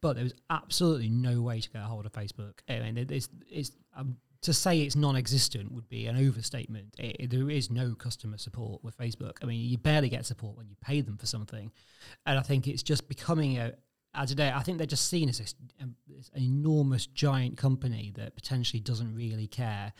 but 0.00 0.14
there 0.14 0.24
was 0.24 0.34
absolutely 0.50 1.08
no 1.08 1.40
way 1.40 1.60
to 1.60 1.70
get 1.70 1.82
a 1.82 1.84
hold 1.84 2.06
of 2.06 2.12
Facebook. 2.12 2.60
I 2.68 2.80
mean, 2.80 3.06
it's, 3.10 3.28
it's 3.48 3.72
um, 3.96 4.16
to 4.42 4.52
say 4.52 4.80
it's 4.80 4.96
non-existent 4.96 5.72
would 5.72 5.88
be 5.88 6.06
an 6.06 6.16
overstatement. 6.16 6.94
It, 6.98 7.16
it, 7.18 7.30
there 7.30 7.50
is 7.50 7.70
no 7.70 7.94
customer 7.94 8.38
support 8.38 8.84
with 8.84 8.96
Facebook. 8.96 9.36
I 9.42 9.46
mean, 9.46 9.68
you 9.68 9.78
barely 9.78 10.08
get 10.08 10.26
support 10.26 10.56
when 10.56 10.68
you 10.68 10.76
pay 10.80 11.00
them 11.00 11.16
for 11.16 11.26
something, 11.26 11.72
and 12.26 12.38
I 12.38 12.42
think 12.42 12.66
it's 12.68 12.82
just 12.82 13.08
becoming 13.08 13.58
a. 13.58 13.72
Don't 14.14 14.38
know. 14.38 14.52
I 14.56 14.62
think 14.62 14.78
they're 14.78 14.86
just 14.86 15.08
seen 15.08 15.28
as 15.28 15.38
this, 15.38 15.54
um, 15.80 15.94
this 16.08 16.28
enormous 16.34 17.06
giant 17.06 17.56
company 17.56 18.12
that 18.16 18.34
potentially 18.34 18.80
doesn't 18.80 19.14
really 19.14 19.46
care. 19.46 19.92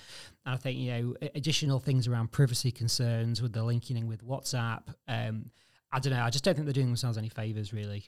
And 0.44 0.54
I 0.54 0.58
think 0.58 0.78
you 0.78 0.90
know 0.90 1.14
additional 1.34 1.78
things 1.78 2.08
around 2.08 2.32
privacy 2.32 2.72
concerns 2.72 3.40
with 3.40 3.52
the 3.52 3.62
linking 3.62 3.96
in 3.96 4.08
with 4.08 4.26
WhatsApp. 4.26 4.82
Um, 5.06 5.50
I 5.92 6.00
don't 6.00 6.12
know. 6.12 6.22
I 6.22 6.30
just 6.30 6.44
don't 6.44 6.54
think 6.54 6.66
they're 6.66 6.72
doing 6.72 6.88
themselves 6.88 7.16
any 7.18 7.28
favors, 7.28 7.72
really. 7.72 8.04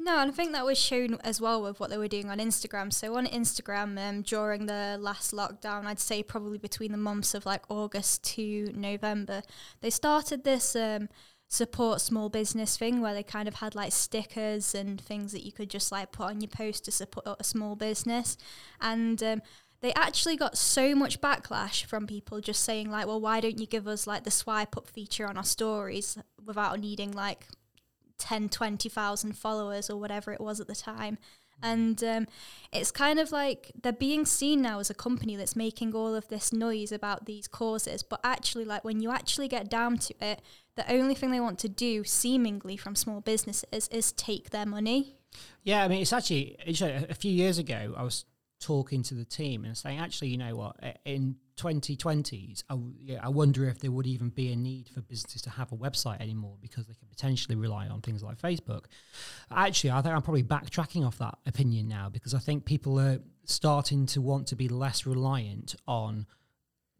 No, 0.00 0.18
and 0.18 0.30
I 0.30 0.34
think 0.34 0.52
that 0.52 0.64
was 0.64 0.78
shown 0.78 1.18
as 1.22 1.40
well 1.40 1.62
with 1.62 1.78
what 1.78 1.90
they 1.90 1.98
were 1.98 2.08
doing 2.08 2.30
on 2.30 2.38
Instagram. 2.38 2.92
So 2.92 3.16
on 3.16 3.26
Instagram, 3.26 3.98
um, 3.98 4.22
during 4.22 4.66
the 4.66 4.96
last 4.98 5.32
lockdown, 5.32 5.84
I'd 5.84 6.00
say 6.00 6.22
probably 6.22 6.58
between 6.58 6.92
the 6.92 6.98
months 6.98 7.34
of 7.34 7.46
like 7.46 7.62
August 7.68 8.24
to 8.34 8.72
November, 8.74 9.42
they 9.80 9.90
started 9.90 10.44
this 10.44 10.74
um, 10.74 11.08
support 11.48 12.00
small 12.00 12.30
business 12.30 12.78
thing 12.78 13.02
where 13.02 13.12
they 13.12 13.22
kind 13.22 13.46
of 13.46 13.56
had 13.56 13.74
like 13.74 13.92
stickers 13.92 14.74
and 14.74 14.98
things 14.98 15.32
that 15.32 15.44
you 15.44 15.52
could 15.52 15.68
just 15.68 15.92
like 15.92 16.10
put 16.10 16.26
on 16.30 16.40
your 16.40 16.48
post 16.48 16.86
to 16.86 16.90
support 16.90 17.26
a 17.38 17.44
small 17.44 17.76
business, 17.76 18.38
and 18.80 19.22
um, 19.22 19.42
they 19.82 19.92
actually 19.94 20.36
got 20.36 20.56
so 20.56 20.94
much 20.94 21.20
backlash 21.20 21.84
from 21.84 22.06
people 22.06 22.40
just 22.40 22.62
saying 22.62 22.90
like, 22.90 23.06
well, 23.06 23.20
why 23.20 23.40
don't 23.40 23.58
you 23.58 23.66
give 23.66 23.88
us 23.88 24.06
like 24.06 24.22
the 24.22 24.30
swipe 24.30 24.76
up 24.76 24.86
feature 24.86 25.26
on 25.26 25.36
our 25.36 25.44
stories 25.44 26.16
without 26.42 26.78
needing 26.78 27.10
like 27.10 27.48
10, 28.18 28.48
20,000 28.48 29.36
followers 29.36 29.90
or 29.90 29.98
whatever 29.98 30.32
it 30.32 30.40
was 30.40 30.60
at 30.60 30.68
the 30.68 30.76
time. 30.76 31.18
And 31.64 32.02
um, 32.02 32.26
it's 32.72 32.90
kind 32.90 33.18
of 33.18 33.30
like 33.30 33.72
they're 33.80 33.92
being 33.92 34.24
seen 34.24 34.62
now 34.62 34.78
as 34.78 34.90
a 34.90 34.94
company 34.94 35.36
that's 35.36 35.54
making 35.54 35.94
all 35.94 36.14
of 36.14 36.28
this 36.28 36.52
noise 36.52 36.90
about 36.90 37.26
these 37.26 37.46
causes. 37.46 38.02
But 38.02 38.20
actually, 38.24 38.64
like 38.64 38.84
when 38.84 39.00
you 39.00 39.10
actually 39.10 39.46
get 39.48 39.68
down 39.68 39.98
to 39.98 40.14
it, 40.20 40.42
the 40.76 40.90
only 40.92 41.14
thing 41.14 41.30
they 41.30 41.40
want 41.40 41.60
to 41.60 41.68
do, 41.68 42.02
seemingly 42.02 42.76
from 42.76 42.96
small 42.96 43.20
businesses, 43.20 43.88
is 43.88 44.12
take 44.12 44.50
their 44.50 44.66
money. 44.66 45.16
Yeah, 45.62 45.84
I 45.84 45.88
mean, 45.88 46.02
it's 46.02 46.12
actually 46.12 46.56
a 46.58 47.14
few 47.14 47.32
years 47.32 47.58
ago, 47.58 47.94
I 47.96 48.02
was 48.02 48.24
talking 48.62 49.02
to 49.02 49.14
the 49.14 49.24
team 49.24 49.64
and 49.64 49.76
saying, 49.76 49.98
actually, 49.98 50.28
you 50.28 50.38
know 50.38 50.54
what, 50.56 50.76
in 51.04 51.36
2020s, 51.56 52.62
I, 52.70 52.76
yeah, 52.98 53.18
I 53.22 53.28
wonder 53.28 53.68
if 53.68 53.80
there 53.80 53.90
would 53.90 54.06
even 54.06 54.28
be 54.30 54.52
a 54.52 54.56
need 54.56 54.88
for 54.88 55.00
businesses 55.00 55.42
to 55.42 55.50
have 55.50 55.72
a 55.72 55.76
website 55.76 56.20
anymore 56.20 56.56
because 56.60 56.86
they 56.86 56.94
could 56.94 57.10
potentially 57.10 57.56
rely 57.56 57.88
on 57.88 58.00
things 58.00 58.22
like 58.22 58.40
Facebook. 58.40 58.84
Actually, 59.50 59.90
I 59.90 60.00
think 60.00 60.14
I'm 60.14 60.22
probably 60.22 60.44
backtracking 60.44 61.04
off 61.04 61.18
that 61.18 61.36
opinion 61.46 61.88
now 61.88 62.08
because 62.08 62.34
I 62.34 62.38
think 62.38 62.64
people 62.64 62.98
are 63.00 63.18
starting 63.44 64.06
to 64.06 64.20
want 64.20 64.46
to 64.48 64.56
be 64.56 64.68
less 64.68 65.06
reliant 65.06 65.74
on 65.86 66.26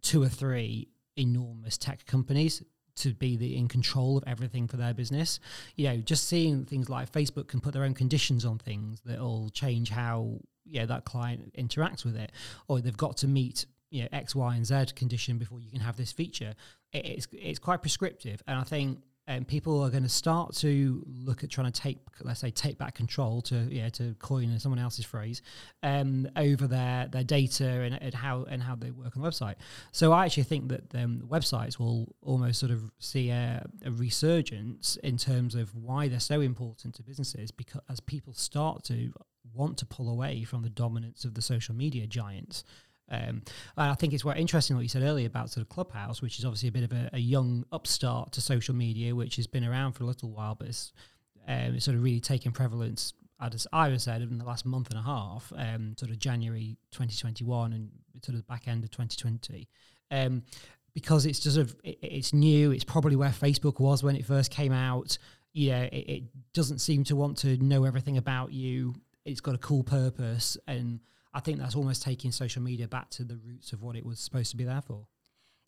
two 0.02 0.22
or 0.22 0.28
three 0.28 0.88
enormous 1.16 1.78
tech 1.78 2.04
companies 2.06 2.62
to 2.94 3.14
be 3.14 3.36
the 3.36 3.56
in 3.56 3.68
control 3.68 4.18
of 4.18 4.24
everything 4.26 4.68
for 4.68 4.76
their 4.76 4.92
business. 4.92 5.40
You 5.76 5.88
know, 5.88 5.96
just 5.98 6.28
seeing 6.28 6.64
things 6.64 6.90
like 6.90 7.10
Facebook 7.10 7.48
can 7.48 7.60
put 7.60 7.72
their 7.72 7.84
own 7.84 7.94
conditions 7.94 8.44
on 8.44 8.58
things 8.58 9.00
that'll 9.04 9.48
change 9.50 9.90
how 9.90 10.40
yeah 10.64 10.86
that 10.86 11.04
client 11.04 11.52
interacts 11.54 12.04
with 12.04 12.16
it, 12.16 12.32
or 12.68 12.80
they've 12.80 12.96
got 12.96 13.16
to 13.18 13.28
meet 13.28 13.66
you 13.90 14.02
know 14.02 14.08
X, 14.12 14.34
Y, 14.34 14.56
and 14.56 14.66
Z 14.66 14.86
condition 14.96 15.38
before 15.38 15.60
you 15.60 15.70
can 15.70 15.80
have 15.80 15.96
this 15.96 16.12
feature. 16.12 16.54
It, 16.92 17.06
it's 17.06 17.28
it's 17.32 17.58
quite 17.58 17.82
prescriptive, 17.82 18.42
and 18.46 18.58
I 18.58 18.64
think 18.64 18.98
um, 19.28 19.44
people 19.44 19.80
are 19.82 19.90
going 19.90 20.02
to 20.02 20.08
start 20.08 20.54
to 20.56 21.04
look 21.06 21.44
at 21.44 21.50
trying 21.50 21.70
to 21.70 21.80
take, 21.80 21.98
let's 22.22 22.40
say, 22.40 22.50
take 22.50 22.76
back 22.76 22.94
control 22.96 23.40
to 23.42 23.68
yeah 23.70 23.88
to 23.90 24.14
coin 24.18 24.58
someone 24.58 24.80
else's 24.80 25.04
phrase 25.04 25.42
um, 25.82 26.28
over 26.36 26.66
their 26.66 27.06
their 27.06 27.22
data 27.22 27.66
and, 27.66 28.02
and, 28.02 28.14
how 28.14 28.44
and 28.44 28.62
how 28.62 28.74
they 28.74 28.90
work 28.90 29.16
on 29.16 29.22
the 29.22 29.28
website. 29.28 29.54
So 29.92 30.12
I 30.12 30.24
actually 30.24 30.42
think 30.44 30.68
that 30.70 30.94
um, 30.94 31.22
websites 31.28 31.78
will 31.78 32.16
almost 32.20 32.58
sort 32.58 32.72
of 32.72 32.90
see 32.98 33.30
a, 33.30 33.64
a, 33.84 33.92
resurgence 33.92 34.96
in 35.04 35.18
terms 35.18 35.54
of 35.54 35.74
why 35.76 36.08
they're 36.08 36.18
so 36.18 36.40
important 36.40 36.94
to 36.96 37.02
businesses 37.02 37.52
because 37.52 37.80
as 37.88 38.00
people 38.00 38.32
start 38.32 38.82
to 38.84 39.12
want 39.54 39.78
to 39.78 39.86
pull 39.86 40.08
away 40.08 40.44
from 40.44 40.62
the 40.62 40.70
dominance 40.70 41.24
of 41.24 41.34
the 41.34 41.42
social 41.42 41.74
media 41.74 42.06
giants. 42.06 42.64
Um, 43.10 43.42
and 43.76 43.90
I 43.90 43.94
think 43.94 44.14
it's 44.14 44.22
quite 44.22 44.38
interesting 44.38 44.76
what 44.76 44.82
you 44.82 44.88
said 44.88 45.02
earlier 45.02 45.26
about 45.26 45.50
sort 45.50 45.62
of 45.62 45.68
Clubhouse, 45.68 46.22
which 46.22 46.38
is 46.38 46.44
obviously 46.44 46.68
a 46.68 46.72
bit 46.72 46.84
of 46.84 46.92
a, 46.92 47.10
a 47.12 47.18
young 47.18 47.64
upstart 47.70 48.32
to 48.32 48.40
social 48.40 48.74
media, 48.74 49.14
which 49.14 49.36
has 49.36 49.46
been 49.46 49.64
around 49.64 49.92
for 49.92 50.04
a 50.04 50.06
little 50.06 50.30
while, 50.30 50.54
but 50.54 50.68
it's, 50.68 50.92
um, 51.46 51.74
it's 51.74 51.84
sort 51.84 51.96
of 51.96 52.02
really 52.02 52.20
taken 52.20 52.52
prevalence. 52.52 53.12
As 53.40 53.66
I 53.72 53.88
would 53.88 54.00
say, 54.00 54.14
in 54.16 54.38
the 54.38 54.44
last 54.44 54.64
month 54.64 54.88
and 54.90 54.98
a 54.98 55.02
half, 55.02 55.52
um, 55.56 55.96
sort 55.98 56.10
of 56.10 56.18
January 56.18 56.76
2021 56.92 57.72
and 57.72 57.90
sort 58.22 58.34
of 58.34 58.36
the 58.36 58.44
back 58.44 58.68
end 58.68 58.84
of 58.84 58.90
2020 58.92 59.68
um, 60.12 60.42
because 60.94 61.26
it's 61.26 61.40
just 61.40 61.56
sort 61.56 61.68
of 61.68 61.76
it's 61.82 62.32
new. 62.32 62.70
It's 62.70 62.84
probably 62.84 63.16
where 63.16 63.30
Facebook 63.30 63.80
was 63.80 64.04
when 64.04 64.14
it 64.14 64.24
first 64.24 64.50
came 64.50 64.72
out. 64.72 65.18
Yeah, 65.54 65.82
it, 65.82 66.08
it, 66.08 66.22
doesn't 66.54 66.80
seem 66.80 67.04
to 67.04 67.16
want 67.16 67.38
to 67.38 67.56
know 67.58 67.84
everything 67.84 68.18
about 68.18 68.52
you. 68.52 68.94
It's 69.24 69.40
got 69.40 69.54
a 69.54 69.58
cool 69.58 69.82
purpose, 69.82 70.56
and 70.66 71.00
I 71.32 71.40
think 71.40 71.58
that's 71.58 71.76
almost 71.76 72.02
taking 72.02 72.32
social 72.32 72.62
media 72.62 72.88
back 72.88 73.10
to 73.10 73.24
the 73.24 73.36
roots 73.36 73.72
of 73.72 73.82
what 73.82 73.96
it 73.96 74.04
was 74.04 74.18
supposed 74.18 74.50
to 74.50 74.56
be 74.56 74.64
there 74.64 74.82
for. 74.82 75.06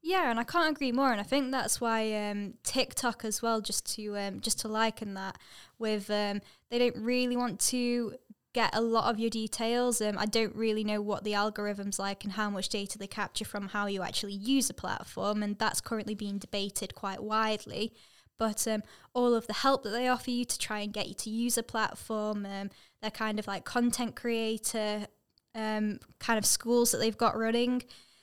Yeah, 0.03 0.31
and 0.31 0.38
I 0.38 0.45
can't 0.45 0.77
agree 0.77 0.93
more. 0.93 1.12
And 1.12 1.21
I 1.21 1.25
think 1.25 1.51
that's 1.51 1.81
why 1.81 2.12
um, 2.12 2.55
TikTok 2.62 3.25
as 3.25 3.40
well, 3.40 3.62
just 3.62 3.95
to 3.95 4.19
um, 4.19 4.40
just 4.40 4.61
to 4.61 4.69
liken 4.69 5.14
that 5.14 5.38
with, 5.79 6.11
um, 6.11 6.43
they 6.71 6.79
don't 6.79 6.97
really 6.97 7.37
want 7.37 7.59
to 7.61 8.14
get 8.53 8.75
a 8.75 8.81
lot 8.83 9.11
of 9.11 9.19
your 9.19 9.31
details. 9.31 10.03
Um, 10.03 10.19
I 10.19 10.27
don't 10.27 10.55
really 10.55 10.85
know 10.85 11.01
what 11.01 11.25
the 11.25 11.35
algorithm's 11.35 11.99
like 11.99 12.23
and 12.23 12.35
how 12.35 12.51
much 12.51 12.69
data 12.69 12.99
they 12.99 13.07
capture 13.07 13.47
from 13.47 13.69
how 13.69 13.87
you 13.87 14.03
actually 14.03 14.35
use 14.35 14.69
a 14.69 14.75
platform, 14.75 15.43
and 15.43 15.59
that's 15.59 15.81
currently 15.81 16.14
being 16.14 16.37
debated 16.37 16.95
quite 16.95 17.23
widely. 17.23 17.95
But 18.38 18.67
um, 18.67 18.83
all 19.14 19.35
of 19.35 19.47
the 19.47 19.53
help 19.53 19.85
that 19.85 19.90
they 19.90 20.09
offer 20.09 20.31
you 20.31 20.45
to 20.45 20.59
try 20.59 20.81
and 20.81 20.93
get 20.93 21.09
you 21.09 21.14
to 21.14 21.31
use 21.31 21.57
a 21.57 21.62
platform, 21.62 22.45
um, 22.45 22.71
they're 23.05 23.11
kind 23.11 23.38
of 23.38 23.47
like 23.47 23.64
content 23.64 24.17
creator 24.17 25.07
um, 25.55 26.01
kind 26.19 26.38
of 26.38 26.47
schools 26.47 26.90
that 26.93 26.99
they've 26.99 27.17
got 27.17 27.37
running. 27.37 27.83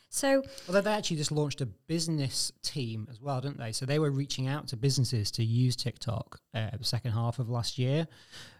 So, 0.09 0.43
although 0.67 0.81
they 0.81 0.91
actually 0.91 1.17
just 1.17 1.31
launched 1.31 1.61
a 1.61 1.65
business 1.65 2.51
team 2.63 3.07
as 3.09 3.21
well, 3.21 3.39
didn't 3.39 3.59
they? 3.59 3.71
So 3.71 3.85
they 3.85 3.99
were 3.99 4.11
reaching 4.11 4.47
out 4.47 4.67
to 4.69 4.75
businesses 4.75 5.31
to 5.31 5.43
use 5.43 5.75
TikTok 5.77 6.39
uh, 6.53 6.71
the 6.77 6.83
second 6.83 7.11
half 7.11 7.39
of 7.39 7.47
last 7.47 7.77
year, 7.77 8.07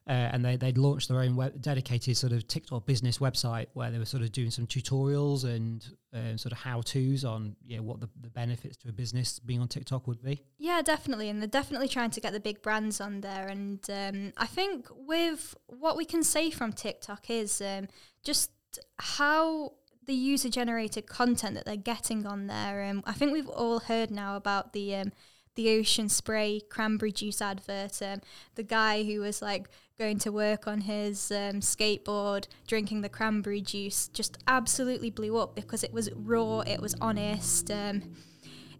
uh, 0.07 0.11
and 0.11 0.43
they 0.43 0.55
they'd 0.55 0.77
launched 0.77 1.09
their 1.09 1.21
own 1.21 1.35
web, 1.35 1.61
dedicated 1.61 2.17
sort 2.17 2.33
of 2.33 2.47
TikTok 2.47 2.85
business 2.85 3.19
website 3.19 3.67
where 3.73 3.91
they 3.91 3.99
were 3.99 4.05
sort 4.05 4.23
of 4.23 4.31
doing 4.31 4.49
some 4.49 4.65
tutorials 4.65 5.43
and 5.43 5.87
uh, 6.13 6.35
sort 6.37 6.51
of 6.51 6.57
how 6.57 6.81
tos 6.81 7.23
on 7.23 7.55
you 7.65 7.77
know, 7.77 7.83
what 7.83 7.99
the, 7.99 8.09
the 8.19 8.29
benefits 8.29 8.77
to 8.77 8.89
a 8.89 8.91
business 8.91 9.39
being 9.39 9.61
on 9.61 9.67
TikTok 9.67 10.07
would 10.07 10.23
be. 10.23 10.41
Yeah, 10.57 10.81
definitely, 10.81 11.29
and 11.29 11.39
they're 11.39 11.47
definitely 11.47 11.87
trying 11.87 12.09
to 12.11 12.19
get 12.19 12.33
the 12.33 12.39
big 12.39 12.61
brands 12.61 12.99
on 12.99 13.21
there. 13.21 13.47
And 13.47 13.79
um, 13.89 14.33
I 14.37 14.47
think 14.47 14.87
with 14.89 15.55
what 15.67 15.95
we 15.95 16.05
can 16.05 16.23
say 16.23 16.49
from 16.49 16.73
TikTok 16.73 17.29
is 17.29 17.61
um, 17.61 17.87
just 18.23 18.51
how 18.97 19.73
the 20.07 20.13
user 20.13 20.49
generated 20.49 21.07
content 21.07 21.55
that 21.55 21.65
they're 21.65 21.75
getting 21.77 22.25
on 22.25 22.47
there. 22.47 22.83
Um, 22.83 23.03
I 23.05 23.13
think 23.13 23.31
we've 23.31 23.47
all 23.47 23.79
heard 23.79 24.09
now 24.09 24.35
about 24.35 24.73
the 24.73 24.95
um, 24.95 25.11
the 25.55 25.69
ocean 25.77 26.09
spray 26.09 26.61
cranberry 26.69 27.11
juice 27.11 27.41
advert. 27.41 28.01
Um, 28.01 28.21
the 28.55 28.63
guy 28.63 29.03
who 29.03 29.19
was 29.19 29.41
like 29.41 29.69
going 30.01 30.17
to 30.17 30.31
work 30.31 30.67
on 30.67 30.81
his 30.81 31.31
um, 31.31 31.59
skateboard, 31.59 32.47
drinking 32.65 33.01
the 33.01 33.09
cranberry 33.09 33.61
juice, 33.61 34.07
just 34.07 34.35
absolutely 34.47 35.11
blew 35.11 35.37
up 35.37 35.53
because 35.53 35.83
it 35.83 35.93
was 35.93 36.09
raw, 36.15 36.61
it 36.61 36.81
was 36.81 36.95
honest. 36.99 37.69
Um, 37.69 38.15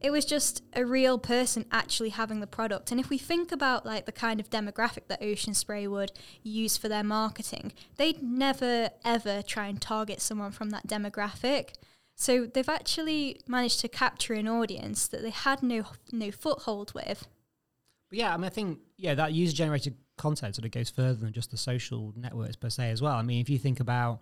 it 0.01 0.10
was 0.10 0.25
just 0.25 0.63
a 0.73 0.84
real 0.84 1.19
person 1.19 1.65
actually 1.71 2.10
having 2.10 2.39
the 2.39 2.47
product. 2.47 2.89
And 2.89 2.99
if 2.99 3.12
we 3.12 3.19
think 3.19 3.51
about 3.51 3.86
like 3.86 4.07
the 4.07 4.12
kind 4.12 4.39
of 4.39 4.49
demographic 4.49 5.07
that 5.10 5.21
Ocean 5.21 5.53
Spray 5.53 5.86
would 5.86 6.12
use 6.41 6.75
for 6.75 6.89
their 6.89 7.03
marketing, 7.03 7.71
they'd 7.97 8.23
never 8.23 8.89
ever 9.05 9.43
try 9.43 9.67
and 9.67 9.79
target 9.79 10.21
someone 10.21 10.51
from 10.51 10.71
that 10.71 10.88
demographic. 10.88 11.75
So 12.15 12.47
they've 12.47 12.67
actually 12.67 13.39
managed 13.47 13.79
to 13.81 13.88
capture 13.88 14.34
an 14.34 14.47
audience 14.47 15.07
that 15.07 15.21
they 15.21 15.29
had 15.29 15.62
no 15.62 15.84
no 16.12 16.31
foothold 16.31 16.95
with. 16.95 17.27
Yeah, 18.10 18.34
I 18.34 18.38
mean, 18.38 18.45
I 18.45 18.49
think 18.49 18.79
yeah, 18.97 19.13
that 19.13 19.34
user 19.34 19.55
generated 19.55 19.95
content 20.21 20.55
sort 20.55 20.65
of 20.65 20.71
goes 20.71 20.89
further 20.89 21.19
than 21.19 21.34
just 21.34 21.51
the 21.51 21.57
social 21.57 22.13
networks 22.15 22.55
per 22.55 22.69
se 22.69 22.91
as 22.91 23.01
well. 23.01 23.15
I 23.15 23.23
mean, 23.23 23.41
if 23.41 23.49
you 23.49 23.57
think 23.57 23.79
about 23.79 24.19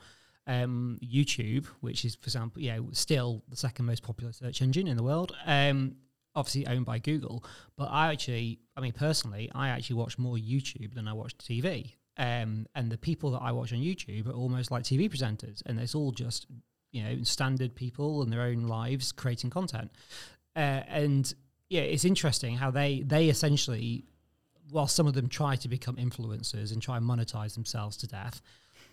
um, 0.48 0.98
YouTube, 1.04 1.66
which 1.82 2.06
is, 2.06 2.16
for 2.16 2.26
example, 2.26 2.62
yeah, 2.62 2.80
still 2.94 3.44
the 3.50 3.56
second 3.56 3.86
most 3.86 4.02
popular 4.02 4.34
search 4.34 4.62
engine 4.62 4.88
in 4.88 4.98
the 4.98 5.04
world. 5.04 5.36
Um, 5.46 5.96
obviously 6.36 6.66
owned 6.68 6.86
by 6.86 7.00
Google, 7.00 7.44
but 7.76 7.90
I 7.92 8.12
actually, 8.12 8.60
I 8.78 8.82
mean, 8.82 8.94
personally, 8.94 9.52
I 9.54 9.70
actually 9.70 9.98
watch 9.98 10.18
more 10.18 10.38
YouTube 10.38 10.94
than 10.94 11.08
I 11.08 11.14
watch 11.14 11.38
TV. 11.38 11.94
Um, 12.18 12.66
and 12.76 12.92
the 12.92 12.98
people 12.98 13.32
that 13.32 13.42
I 13.42 13.52
watch 13.52 13.72
on 13.72 13.80
YouTube 13.80 14.28
are 14.28 14.34
almost 14.34 14.72
like 14.72 14.84
TV 14.84 15.10
presenters, 15.10 15.62
and 15.66 15.80
it's 15.80 15.96
all 15.96 16.12
just 16.12 16.48
you 16.92 17.04
know 17.04 17.24
standard 17.24 17.76
people 17.76 18.22
and 18.22 18.32
their 18.34 18.42
own 18.42 18.68
lives 18.68 19.12
creating 19.12 19.50
content. 19.50 19.92
Uh, 20.56 20.82
and 20.88 21.34
yeah, 21.70 21.82
it's 21.82 22.06
interesting 22.06 22.58
how 22.58 22.72
they 22.72 23.04
they 23.06 23.30
essentially, 23.30 24.06
while 24.72 24.88
some 24.88 25.08
of 25.08 25.14
them 25.14 25.28
try 25.28 25.56
to 25.56 25.68
become 25.68 25.96
influencers 25.96 26.72
and 26.72 26.82
try 26.82 26.98
and 26.98 27.06
monetize 27.06 27.54
themselves 27.54 27.98
to 27.98 28.08
death, 28.08 28.42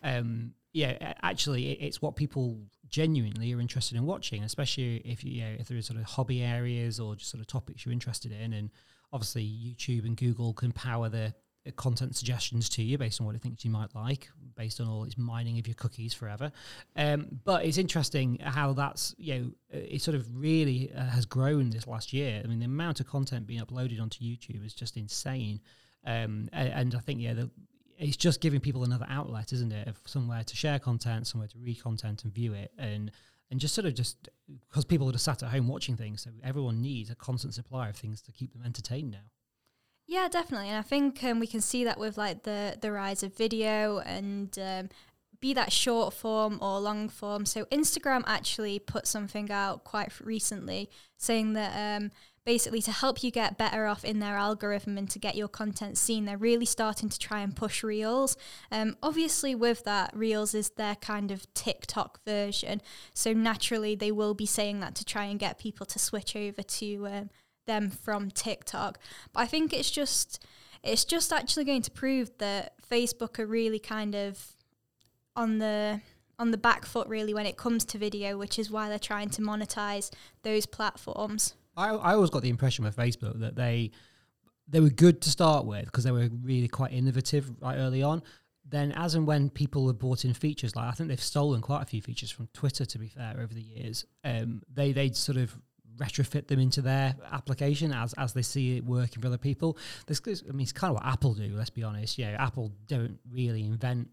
um, 0.03 0.55
yeah, 0.73 1.15
actually, 1.23 1.73
it's 1.73 2.03
what 2.03 2.17
people 2.17 2.61
genuinely 2.89 3.53
are 3.55 3.61
interested 3.61 3.97
in 3.97 4.05
watching, 4.05 4.43
especially 4.43 4.97
if 4.99 5.25
you, 5.25 5.43
know, 5.43 5.57
if 5.59 5.69
there 5.69 5.79
are 5.79 5.83
sort 5.83 5.99
of 5.99 6.05
hobby 6.05 6.43
areas 6.43 7.01
or 7.01 7.17
just 7.17 7.31
sort 7.31 7.41
of 7.41 7.47
topics 7.47 7.85
you're 7.85 7.93
interested 7.93 8.31
in. 8.31 8.53
And 8.53 8.71
obviously, 9.12 9.45
YouTube 9.45 10.05
and 10.05 10.17
Google 10.17 10.53
can 10.53 10.73
power 10.73 11.09
the 11.09 11.35
content 11.73 12.17
suggestions 12.17 12.69
to 12.71 12.83
you 12.83 12.99
based 12.99 13.21
on 13.21 13.27
what 13.27 13.35
it 13.35 13.43
thinks 13.43 13.65
you 13.65 13.71
might 13.71 13.95
like, 13.95 14.29
based 14.57 14.81
on 14.81 14.89
all 14.89 15.05
its 15.05 15.19
mining 15.19 15.59
of 15.59 15.67
your 15.67 15.75
cookies 15.75 16.15
forever. 16.15 16.51
Um, 16.97 17.41
but 17.45 17.65
it's 17.65 17.79
interesting 17.79 18.39
how 18.43 18.73
that's 18.73 19.15
you 19.19 19.35
know 19.35 19.51
it 19.71 20.01
sort 20.03 20.15
of 20.15 20.27
really 20.35 20.93
uh, 20.95 21.05
has 21.07 21.27
grown 21.27 21.71
this 21.71 21.87
last 21.87 22.13
year. 22.13 22.41
I 22.43 22.47
mean, 22.47 22.59
the 22.59 22.67
amount 22.67 23.01
of 23.01 23.07
content 23.07 23.47
being 23.47 23.61
uploaded 23.61 24.01
onto 24.01 24.25
YouTube 24.25 24.65
is 24.65 24.75
just 24.75 24.97
insane. 24.97 25.61
Um, 26.05 26.49
and, 26.53 26.69
and, 26.69 26.95
I 26.95 27.01
think 27.01 27.21
yeah, 27.21 27.35
the, 27.35 27.51
it's 27.99 28.17
just 28.17 28.41
giving 28.41 28.61
people 28.61 28.85
another 28.85 29.07
outlet, 29.09 29.53
isn't 29.53 29.73
it, 29.73 29.89
of 29.89 29.99
somewhere 30.07 30.45
to 30.45 30.57
share 30.57 30.79
content, 30.79 31.27
somewhere 31.27 31.49
to 31.49 31.59
read 31.59 31.83
content 31.83 32.23
and 32.25 32.33
view 32.33 32.53
it, 32.55 32.71
and 32.79 33.11
and 33.51 33.61
just 33.61 33.75
sort 33.75 33.87
of 33.87 33.95
just 33.95 34.29
because 34.69 34.85
people 34.85 35.09
are 35.09 35.13
just 35.13 35.25
sat 35.25 35.43
at 35.43 35.51
home 35.51 35.69
watching 35.69 35.97
things, 35.97 36.23
so 36.23 36.31
everyone 36.45 36.81
needs 36.83 37.11
a 37.11 37.15
constant 37.15 37.55
supply 37.55 37.89
of 37.89 37.97
things 37.97 38.21
to 38.23 38.33
keep 38.33 38.53
them 38.53 38.63
entertained 38.65 39.11
now. 39.11 39.19
Yeah, 40.07 40.29
definitely, 40.29 40.69
and 40.69 40.79
I 40.79 40.83
think 40.83 41.23
um, 41.25 41.40
we 41.40 41.49
can 41.49 41.61
see 41.61 41.85
that 41.85 41.99
with 41.99 42.16
like 42.16 42.45
the 42.45 42.77
the 42.81 42.92
rise 42.92 43.25
of 43.25 43.37
video 43.37 43.99
and 43.99 44.57
um, 44.59 44.88
be 45.40 45.53
that 45.55 45.73
short 45.73 46.14
form 46.14 46.59
or 46.62 46.79
long 46.79 47.09
form. 47.09 47.45
So 47.45 47.64
Instagram 47.66 48.23
actually 48.27 48.79
put 48.79 49.07
something 49.07 49.51
out 49.51 49.85
quite 49.85 50.12
recently 50.21 50.90
saying 51.19 51.55
that 51.55 51.97
um, 51.97 52.11
basically 52.45 52.81
to 52.83 52.92
help 52.92 53.25
you 53.25 53.31
get 53.33 53.59
better 53.59 53.87
off 53.87 54.05
in 54.05 54.21
their 54.21 54.37
algorithm 54.37 54.97
and 54.97 55.11
to 55.11 55.19
get 55.19 55.35
your 55.35 55.49
content 55.49 55.99
seen, 55.99 56.25
they're 56.25 56.38
really 56.38 56.64
starting 56.64 57.09
to 57.09 57.19
try 57.19 57.40
and 57.40 57.57
push 57.57 57.83
Reels. 57.83 58.37
Um, 58.71 58.97
obviously, 59.03 59.55
with 59.55 59.83
that, 59.85 60.16
Reels 60.16 60.55
is 60.55 60.71
their 60.71 60.95
kind 60.95 61.33
of 61.33 61.53
TikTok 61.55 62.25
version. 62.25 62.81
So 63.12 63.33
naturally, 63.33 63.97
they 63.97 64.12
will 64.12 64.35
be 64.35 64.47
saying 64.47 64.79
that 64.81 64.95
to 64.95 65.05
try 65.05 65.25
and 65.25 65.38
get 65.40 65.59
people 65.59 65.85
to 65.87 65.99
switch 65.99 66.37
over 66.37 66.62
to 66.62 67.07
um, 67.09 67.31
them 67.67 67.91
from 67.91 68.31
TikTok. 68.31 68.99
But 69.33 69.41
I 69.41 69.47
think 69.47 69.73
it's 69.73 69.91
just 69.91 70.45
it's 70.83 71.05
just 71.05 71.33
actually 71.33 71.65
going 71.65 71.83
to 71.83 71.91
prove 71.91 72.31
that 72.39 72.75
Facebook 72.89 73.39
are 73.39 73.47
really 73.47 73.79
kind 73.79 74.15
of 74.15 74.57
on 75.35 75.59
the 75.59 76.01
on 76.39 76.51
the 76.51 76.59
back 76.59 76.85
foot 76.85 77.09
really 77.09 77.35
when 77.35 77.47
it 77.47 77.57
comes 77.57 77.85
to 77.87 77.99
video, 77.99 78.37
which 78.37 78.59
is 78.59 78.71
why 78.71 78.89
they're 78.89 78.99
trying 78.99 79.31
to 79.31 79.43
monetize 79.43 80.11
those 80.43 80.67
platforms. 80.67 81.55
I, 81.77 81.91
I 81.91 82.15
always 82.15 82.31
got 82.31 82.43
the 82.43 82.49
impression 82.49 82.85
with 82.85 82.97
Facebook 82.97 83.41
that 83.41 83.57
they 83.57 83.91
they 84.69 84.81
were 84.81 84.91
good 84.91 85.21
to 85.23 85.31
start 85.31 85.65
with 85.65 85.85
because 85.87 86.05
they 86.05 86.11
were 86.11 86.29
really 86.43 86.69
quite 86.69 86.93
innovative 86.93 87.51
right 87.61 87.77
early 87.77 88.03
on. 88.03 88.23
Then, 88.69 88.91
as 88.93 89.15
and 89.15 89.29
when 89.29 89.49
people 89.49 89.87
have 89.87 89.99
brought 89.99 90.25
in 90.25 90.35
features, 90.35 90.75
like 90.75 90.89
I 90.89 90.91
think 90.91 91.09
they've 91.09 91.21
stolen 91.21 91.61
quite 91.61 91.83
a 91.83 91.87
few 91.87 92.03
features 92.03 92.33
from 92.33 92.49
Twitter, 92.53 92.85
to 92.85 92.99
be 92.99 93.07
fair, 93.07 93.37
over 93.39 93.55
the 93.55 93.63
years. 93.63 94.05
Um, 94.25 94.63
they 94.73 94.91
they 94.93 95.13
sort 95.13 95.39
of 95.39 95.57
retrofit 95.97 96.47
them 96.47 96.61
into 96.61 96.83
their 96.83 97.15
application 97.31 97.93
as 97.93 98.13
as 98.15 98.33
they 98.33 98.43
see 98.43 98.77
it 98.77 98.85
working 98.85 99.21
for 99.21 99.29
other 99.29 99.39
people. 99.39 99.79
This, 100.07 100.21
I 100.27 100.53
mean, 100.53 100.63
it's 100.63 100.73
kind 100.73 100.91
of 100.91 101.03
what 101.03 101.07
Apple 101.07 101.35
do. 101.35 101.53
Let's 101.55 101.71
be 101.71 101.83
honest. 101.83 102.19
Yeah, 102.19 102.37
Apple 102.39 102.73
don't 102.87 103.19
really 103.31 103.65
invent 103.65 104.09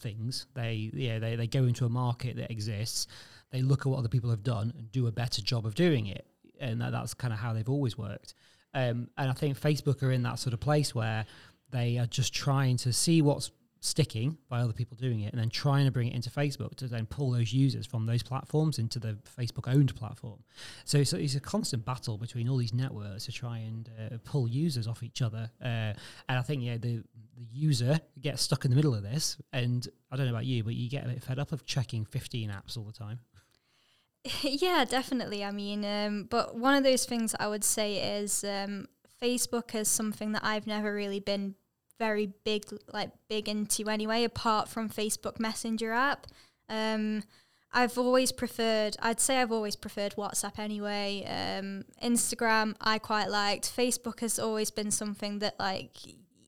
things. 0.00 0.46
They 0.54 0.90
yeah 0.92 1.18
they 1.18 1.36
they 1.36 1.46
go 1.46 1.64
into 1.64 1.84
a 1.84 1.88
market 1.88 2.36
that 2.36 2.50
exists. 2.50 3.06
They 3.50 3.62
look 3.62 3.80
at 3.80 3.86
what 3.86 3.98
other 3.98 4.08
people 4.08 4.30
have 4.30 4.42
done 4.42 4.72
and 4.76 4.90
do 4.90 5.06
a 5.06 5.12
better 5.12 5.40
job 5.42 5.66
of 5.66 5.74
doing 5.74 6.06
it, 6.06 6.26
and 6.60 6.80
that, 6.80 6.92
that's 6.92 7.14
kind 7.14 7.32
of 7.32 7.38
how 7.38 7.52
they've 7.52 7.68
always 7.68 7.96
worked. 7.96 8.34
Um, 8.74 9.08
and 9.16 9.30
I 9.30 9.32
think 9.32 9.58
Facebook 9.58 10.02
are 10.02 10.12
in 10.12 10.22
that 10.24 10.38
sort 10.38 10.52
of 10.52 10.60
place 10.60 10.94
where 10.94 11.24
they 11.70 11.98
are 11.98 12.06
just 12.06 12.34
trying 12.34 12.76
to 12.78 12.92
see 12.92 13.22
what's 13.22 13.50
sticking 13.86 14.36
by 14.48 14.60
other 14.60 14.72
people 14.72 14.96
doing 14.96 15.20
it 15.20 15.32
and 15.32 15.40
then 15.40 15.48
trying 15.48 15.84
to 15.84 15.92
bring 15.92 16.08
it 16.08 16.14
into 16.14 16.28
Facebook 16.28 16.74
to 16.74 16.88
then 16.88 17.06
pull 17.06 17.30
those 17.30 17.52
users 17.52 17.86
from 17.86 18.04
those 18.04 18.22
platforms 18.22 18.78
into 18.78 18.98
the 18.98 19.16
Facebook 19.38 19.72
owned 19.72 19.94
platform. 19.94 20.42
So, 20.84 21.04
so 21.04 21.16
it's 21.16 21.36
a 21.36 21.40
constant 21.40 21.84
battle 21.84 22.18
between 22.18 22.48
all 22.48 22.56
these 22.56 22.74
networks 22.74 23.26
to 23.26 23.32
try 23.32 23.58
and 23.58 23.88
uh, 23.98 24.16
pull 24.24 24.48
users 24.48 24.88
off 24.88 25.02
each 25.02 25.22
other. 25.22 25.50
Uh, 25.62 25.94
and 26.28 26.38
I 26.38 26.42
think, 26.42 26.62
yeah, 26.62 26.78
the, 26.78 27.02
the 27.36 27.44
user 27.52 28.00
gets 28.20 28.42
stuck 28.42 28.64
in 28.64 28.70
the 28.70 28.76
middle 28.76 28.94
of 28.94 29.04
this. 29.04 29.36
And 29.52 29.86
I 30.10 30.16
don't 30.16 30.26
know 30.26 30.32
about 30.32 30.46
you, 30.46 30.64
but 30.64 30.74
you 30.74 30.90
get 30.90 31.04
a 31.04 31.08
bit 31.08 31.22
fed 31.22 31.38
up 31.38 31.52
of 31.52 31.64
checking 31.64 32.04
15 32.04 32.50
apps 32.50 32.76
all 32.76 32.84
the 32.84 32.92
time. 32.92 33.20
yeah, 34.42 34.84
definitely. 34.84 35.44
I 35.44 35.52
mean, 35.52 35.84
um, 35.84 36.26
but 36.28 36.56
one 36.56 36.74
of 36.74 36.82
those 36.82 37.04
things 37.04 37.36
I 37.38 37.46
would 37.46 37.62
say 37.62 38.18
is 38.18 38.42
um, 38.42 38.88
Facebook 39.22 39.74
is 39.76 39.86
something 39.86 40.32
that 40.32 40.42
I've 40.44 40.66
never 40.66 40.92
really 40.92 41.20
been 41.20 41.54
very 41.98 42.32
big 42.44 42.64
like 42.92 43.10
big 43.28 43.48
into 43.48 43.88
anyway 43.88 44.24
apart 44.24 44.68
from 44.68 44.88
Facebook 44.88 45.38
Messenger 45.38 45.92
app. 45.92 46.26
Um, 46.68 47.22
I've 47.72 47.98
always 47.98 48.32
preferred 48.32 48.96
I'd 49.00 49.20
say 49.20 49.40
I've 49.40 49.52
always 49.52 49.76
preferred 49.76 50.14
WhatsApp 50.16 50.58
anyway. 50.58 51.24
Um, 51.26 51.84
Instagram 52.02 52.74
I 52.80 52.98
quite 52.98 53.28
liked. 53.28 53.74
Facebook 53.74 54.20
has 54.20 54.38
always 54.38 54.70
been 54.70 54.90
something 54.90 55.40
that 55.40 55.58
like 55.58 55.96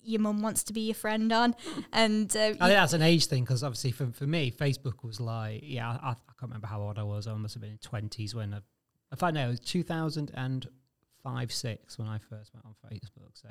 your 0.03 0.21
mum 0.21 0.41
wants 0.41 0.63
to 0.65 0.73
be 0.73 0.81
your 0.83 0.95
friend 0.95 1.31
on. 1.33 1.55
And 1.93 2.35
uh, 2.35 2.41
I 2.41 2.45
think 2.45 2.59
that's 2.59 2.95
an 2.95 3.03
age 3.03 3.27
thing 3.27 3.45
because 3.45 3.63
obviously 3.63 3.91
for, 3.93 4.07
for 4.13 4.27
me 4.27 4.51
Facebook 4.51 5.05
was 5.05 5.21
like 5.21 5.61
yeah 5.65 5.91
I, 5.91 6.11
I, 6.11 6.15
can't 6.39 6.51
remember 6.51 6.69
how 6.69 6.81
old 6.81 6.99
I 6.99 7.03
was. 7.03 7.27
I 7.27 7.35
must 7.35 7.55
have 7.55 7.63
been 7.63 7.73
in 7.73 7.79
20s 7.79 8.35
when 8.35 8.55
I, 8.55 8.61
if 9.13 9.23
I 9.23 9.31
know 9.33 9.47
it 9.47 9.51
was 9.51 9.61
2005 9.61 11.53
6 11.53 11.99
when 11.99 12.09
I 12.09 12.19
first 12.19 12.55
went 12.55 12.65
on 12.65 12.75
Facebook. 12.91 13.33
So 13.35 13.49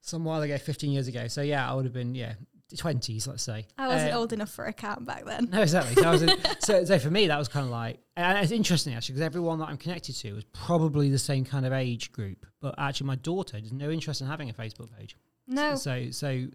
some 0.00 0.24
while 0.24 0.42
ago, 0.42 0.56
15 0.58 0.90
years 0.90 1.08
ago. 1.08 1.28
So 1.28 1.42
yeah, 1.42 1.70
I 1.70 1.74
would 1.74 1.84
have 1.84 1.94
been, 1.94 2.14
yeah, 2.14 2.34
20s, 2.76 3.26
let's 3.26 3.42
say. 3.42 3.66
I 3.78 3.88
wasn't 3.88 4.12
um, 4.12 4.18
old 4.18 4.32
enough 4.32 4.50
for 4.50 4.66
a 4.66 4.72
count 4.72 5.06
back 5.06 5.24
then. 5.24 5.48
No, 5.50 5.62
exactly. 5.62 6.02
So, 6.02 6.12
in, 6.12 6.38
so, 6.60 6.84
so, 6.84 6.98
for 6.98 7.10
me, 7.10 7.26
that 7.28 7.38
was 7.38 7.48
kind 7.48 7.64
of 7.64 7.70
like, 7.70 7.98
and 8.16 8.38
it's 8.38 8.52
interesting 8.52 8.94
actually, 8.94 9.14
because 9.14 9.24
everyone 9.24 9.58
that 9.60 9.68
I'm 9.68 9.78
connected 9.78 10.14
to 10.16 10.36
is 10.36 10.44
probably 10.52 11.08
the 11.08 11.18
same 11.18 11.44
kind 11.44 11.64
of 11.64 11.72
age 11.72 12.12
group. 12.12 12.44
But 12.60 12.74
actually, 12.78 13.06
my 13.06 13.16
daughter 13.16 13.58
has 13.58 13.72
no 13.72 13.90
interest 13.90 14.20
in 14.20 14.26
having 14.26 14.50
a 14.50 14.52
Facebook 14.52 14.94
page. 14.98 15.16
No. 15.46 15.76
So, 15.76 16.10
so 16.10 16.46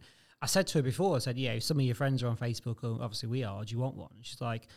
I 0.41 0.45
said 0.45 0.67
to 0.67 0.79
her 0.79 0.81
before, 0.83 1.15
I 1.15 1.19
said, 1.19 1.37
yeah, 1.37 1.57
some 1.59 1.79
of 1.79 1.85
your 1.85 1.95
friends 1.95 2.21
are 2.21 2.27
on 2.27 2.37
Facebook, 2.37 2.83
or 2.83 3.01
obviously 3.01 3.29
we 3.29 3.43
are. 3.43 3.63
Do 3.63 3.73
you 3.73 3.79
want 3.79 3.95
one? 3.95 4.09
And 4.15 4.25
she's 4.25 4.41
like, 4.41 4.67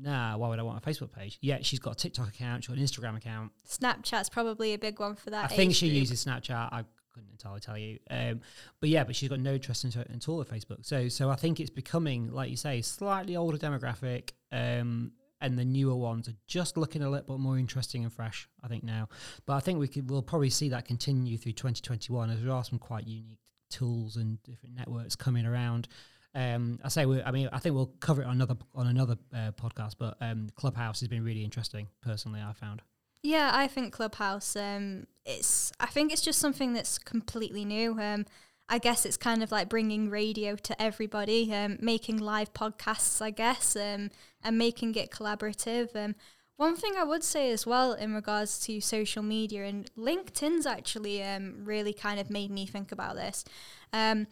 nah, 0.00 0.36
why 0.38 0.48
would 0.48 0.58
I 0.58 0.62
want 0.62 0.84
a 0.84 0.88
Facebook 0.88 1.12
page? 1.12 1.38
Yeah, 1.42 1.58
she's 1.60 1.78
got 1.78 1.92
a 1.92 1.96
TikTok 1.96 2.28
account, 2.28 2.64
she's 2.64 2.68
got 2.68 2.78
an 2.78 2.84
Instagram 2.84 3.18
account. 3.18 3.52
Snapchat's 3.68 4.30
probably 4.30 4.72
a 4.72 4.78
big 4.78 4.98
one 4.98 5.14
for 5.14 5.30
that. 5.30 5.44
I 5.52 5.54
think 5.54 5.74
she 5.74 5.88
group. 5.88 6.00
uses 6.00 6.24
Snapchat. 6.24 6.72
I 6.72 6.84
couldn't 7.20 7.32
entirely 7.32 7.60
tell 7.60 7.78
you. 7.78 7.98
Um, 8.10 8.40
but 8.80 8.88
yeah, 8.88 9.04
but 9.04 9.14
she's 9.14 9.28
got 9.28 9.40
no 9.40 9.54
interest 9.54 9.84
in, 9.84 9.92
in 9.92 10.20
all 10.28 10.40
of 10.40 10.48
Facebook. 10.48 10.84
So 10.84 11.08
so 11.08 11.30
I 11.30 11.36
think 11.36 11.60
it's 11.60 11.70
becoming, 11.70 12.32
like 12.32 12.50
you 12.50 12.56
say, 12.56 12.80
slightly 12.82 13.36
older 13.36 13.58
demographic. 13.58 14.30
Um, 14.52 15.12
and 15.42 15.58
the 15.58 15.64
newer 15.64 15.96
ones 15.96 16.28
are 16.28 16.34
just 16.46 16.76
looking 16.76 17.02
a 17.02 17.08
little 17.08 17.26
bit 17.26 17.40
more 17.40 17.58
interesting 17.58 18.04
and 18.04 18.12
fresh, 18.12 18.46
I 18.62 18.68
think 18.68 18.84
now. 18.84 19.08
But 19.46 19.54
I 19.54 19.60
think 19.60 19.78
we 19.78 19.88
could 19.88 20.10
we'll 20.10 20.22
probably 20.22 20.50
see 20.50 20.68
that 20.68 20.84
continue 20.84 21.38
through 21.38 21.52
2021 21.52 22.28
as 22.28 22.42
there 22.42 22.52
are 22.52 22.62
some 22.62 22.78
quite 22.78 23.06
unique 23.06 23.38
tools 23.70 24.16
and 24.16 24.42
different 24.42 24.76
networks 24.76 25.16
coming 25.16 25.46
around. 25.46 25.88
Um, 26.34 26.78
I 26.84 26.88
say, 26.88 27.02
I 27.02 27.30
mean, 27.30 27.48
I 27.52 27.58
think 27.58 27.74
we'll 27.74 27.92
cover 28.00 28.22
it 28.22 28.26
on 28.26 28.32
another 28.32 28.56
on 28.74 28.86
another 28.86 29.16
uh, 29.34 29.52
podcast. 29.52 29.94
But 29.98 30.16
um, 30.20 30.48
Clubhouse 30.54 31.00
has 31.00 31.08
been 31.08 31.24
really 31.24 31.44
interesting, 31.44 31.88
personally. 32.02 32.40
I 32.40 32.52
found. 32.52 32.82
Yeah, 33.22 33.50
I 33.52 33.66
think 33.66 33.92
Clubhouse. 33.92 34.56
Um, 34.56 35.06
it's. 35.30 35.72
I 35.80 35.86
think 35.86 36.12
it's 36.12 36.22
just 36.22 36.38
something 36.38 36.72
that's 36.72 36.98
completely 36.98 37.64
new. 37.64 37.98
Um, 38.00 38.26
I 38.68 38.78
guess 38.78 39.04
it's 39.04 39.16
kind 39.16 39.42
of 39.42 39.50
like 39.50 39.68
bringing 39.68 40.10
radio 40.10 40.54
to 40.54 40.80
everybody, 40.80 41.52
um, 41.52 41.78
making 41.80 42.18
live 42.18 42.52
podcasts, 42.52 43.20
I 43.20 43.30
guess, 43.30 43.74
um, 43.74 44.10
and 44.44 44.58
making 44.58 44.94
it 44.94 45.10
collaborative. 45.10 45.96
Um, 45.96 46.14
one 46.56 46.76
thing 46.76 46.92
I 46.96 47.04
would 47.04 47.24
say 47.24 47.50
as 47.50 47.66
well 47.66 47.94
in 47.94 48.14
regards 48.14 48.60
to 48.66 48.80
social 48.80 49.22
media 49.22 49.64
and 49.64 49.90
LinkedIn's 49.98 50.66
actually 50.66 51.22
um, 51.22 51.64
really 51.64 51.92
kind 51.92 52.20
of 52.20 52.30
made 52.30 52.50
me 52.50 52.66
think 52.66 52.92
about 52.92 53.16
this. 53.16 53.44
Um, 53.92 54.26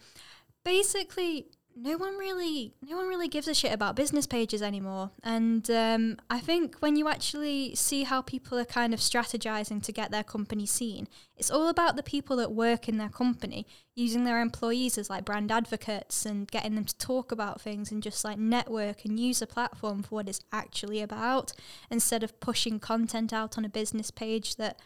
basically, 0.63 1.47
no 1.81 1.95
one 1.97 2.17
really 2.17 2.73
no 2.85 2.97
one 2.97 3.07
really 3.07 3.27
gives 3.27 3.47
a 3.47 3.53
shit 3.53 3.71
about 3.71 3.95
business 3.95 4.27
pages 4.27 4.61
anymore. 4.61 5.11
And 5.23 5.69
um, 5.71 6.17
i 6.29 6.39
think 6.39 6.75
when 6.79 6.95
you 6.95 7.07
actually 7.07 7.75
see 7.75 8.03
how 8.03 8.21
people 8.21 8.57
are 8.57 8.65
kind 8.65 8.93
of 8.93 8.99
strategizing 8.99 9.81
to 9.83 9.91
get 9.91 10.11
their 10.11 10.23
company 10.23 10.65
seen 10.65 11.07
it's 11.37 11.51
all 11.51 11.69
about 11.69 11.95
the 11.95 12.03
people 12.03 12.35
that 12.37 12.51
work 12.51 12.89
in 12.89 12.97
their 12.97 13.09
company 13.09 13.65
using 13.95 14.23
their 14.23 14.41
employees 14.41 14.97
as 14.97 15.09
like 15.09 15.25
brand 15.25 15.51
advocates 15.51 16.25
and 16.25 16.49
getting 16.51 16.75
them 16.75 16.85
to 16.85 16.97
talk 16.97 17.31
about 17.31 17.61
things 17.61 17.91
and 17.91 18.03
just 18.03 18.23
like 18.25 18.37
network 18.37 19.05
and 19.05 19.19
use 19.19 19.41
a 19.41 19.47
platform 19.47 20.03
for 20.03 20.15
what 20.15 20.29
it's 20.29 20.41
actually 20.51 21.01
about 21.01 21.53
instead 21.89 22.23
of 22.23 22.39
pushing 22.39 22.79
content 22.79 23.31
out 23.31 23.57
on 23.57 23.65
a 23.65 23.69
business 23.69 24.11
page 24.11 24.55
that 24.57 24.79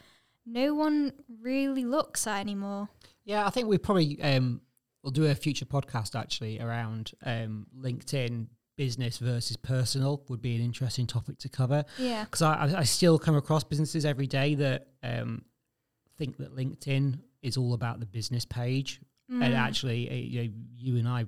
no 0.46 0.74
one 0.74 1.12
really 1.40 1.86
looks 1.86 2.26
at 2.26 2.38
anymore. 2.40 2.88
Yeah 3.24 3.46
i 3.46 3.50
think 3.50 3.68
we 3.68 3.78
probably 3.78 4.20
um 4.22 4.60
we'll 5.04 5.12
do 5.12 5.26
a 5.26 5.34
future 5.34 5.66
podcast 5.66 6.18
actually 6.18 6.58
around 6.58 7.12
um, 7.24 7.66
LinkedIn 7.78 8.46
business 8.76 9.18
versus 9.18 9.56
personal 9.56 10.24
would 10.28 10.40
be 10.42 10.56
an 10.56 10.62
interesting 10.62 11.06
topic 11.06 11.38
to 11.38 11.48
cover. 11.48 11.84
Yeah. 11.98 12.24
Because 12.24 12.42
I, 12.42 12.74
I 12.78 12.82
still 12.84 13.18
come 13.18 13.36
across 13.36 13.62
businesses 13.62 14.04
every 14.04 14.26
day 14.26 14.54
that 14.56 14.88
um, 15.02 15.44
think 16.16 16.38
that 16.38 16.56
LinkedIn 16.56 17.20
is 17.42 17.56
all 17.56 17.74
about 17.74 18.00
the 18.00 18.06
business 18.06 18.46
page. 18.46 19.00
Mm. 19.30 19.44
And 19.44 19.54
actually, 19.54 20.10
uh, 20.10 20.14
you, 20.14 20.42
know, 20.42 20.54
you 20.76 20.96
and 20.96 21.06
I 21.06 21.26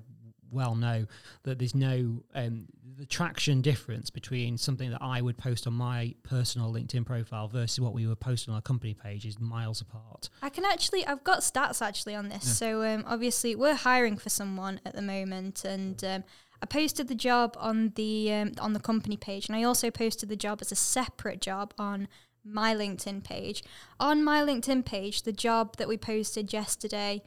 well 0.51 0.75
know 0.75 1.07
that 1.45 1.59
there's 1.59 1.75
no 1.75 2.23
um, 2.35 2.67
the 2.97 3.07
traction 3.07 3.61
difference 3.61 4.11
between 4.11 4.57
something 4.57 4.91
that 4.91 5.03
I 5.03 5.21
would 5.21 5.37
post 5.37 5.67
on 5.67 5.75
my 5.75 6.15
personal 6.23 6.73
LinkedIn 6.73 7.05
profile 7.05 7.49
versus 7.49 7.79
what 7.81 7.93
we 7.93 8.07
would 8.07 8.21
post 8.21 8.49
on 8.49 8.55
our 8.55 8.63
company 8.63 8.95
page 8.95 9.27
is 9.27 9.39
miles 9.39 9.81
apart. 9.81 10.31
I 10.43 10.49
can 10.49 10.65
actually, 10.65 11.07
I've 11.07 11.25
got 11.25 11.41
stats 11.41 11.83
actually 11.83 12.15
on 12.15 12.29
this. 12.29 12.47
Yeah. 12.47 12.53
So 12.53 12.83
um, 12.83 13.05
obviously, 13.07 13.55
we're 13.55 13.75
hiring 13.75 14.17
for 14.17 14.31
someone 14.31 14.81
at 14.87 14.95
the 14.95 15.03
moment, 15.03 15.65
and 15.65 16.03
um, 16.05 16.25
I 16.63 16.67
posted 16.67 17.09
the 17.09 17.15
job 17.15 17.57
on 17.59 17.93
the 17.97 18.33
um, 18.33 18.53
on 18.59 18.73
the 18.73 18.81
company 18.81 19.17
page, 19.17 19.49
and 19.49 19.57
I 19.57 19.63
also 19.63 19.91
posted 19.91 20.29
the 20.29 20.37
job 20.37 20.59
as 20.63 20.73
a 20.73 20.77
separate 20.77 21.41
job 21.41 21.75
on 21.79 22.09
my 22.45 22.75
LinkedIn 22.75 23.25
page. 23.25 23.63
On 24.01 24.25
my 24.25 24.43
LinkedIn 24.43 24.85
page, 24.85 25.23
the 25.23 25.33
job 25.33 25.77
that 25.77 25.89
we 25.89 25.97
posted 25.97 26.53
yesterday 26.53 27.23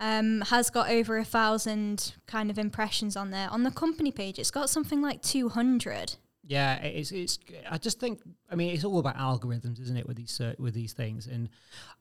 um, 0.00 0.42
has 0.42 0.70
got 0.70 0.90
over 0.90 1.16
a 1.18 1.24
thousand 1.24 2.14
kind 2.26 2.50
of 2.50 2.58
impressions 2.58 3.16
on 3.16 3.30
there. 3.30 3.48
On 3.50 3.62
the 3.62 3.70
company 3.70 4.12
page, 4.12 4.38
it's 4.38 4.50
got 4.50 4.68
something 4.70 5.00
like 5.00 5.22
two 5.22 5.48
hundred. 5.48 6.16
Yeah, 6.48 6.76
it's 6.76 7.10
it's. 7.10 7.38
I 7.68 7.78
just 7.78 7.98
think. 7.98 8.20
I 8.50 8.54
mean, 8.54 8.72
it's 8.74 8.84
all 8.84 8.98
about 8.98 9.16
algorithms, 9.16 9.80
isn't 9.80 9.96
it? 9.96 10.06
With 10.06 10.16
these 10.16 10.40
uh, 10.40 10.54
with 10.58 10.74
these 10.74 10.92
things, 10.92 11.26
and 11.26 11.48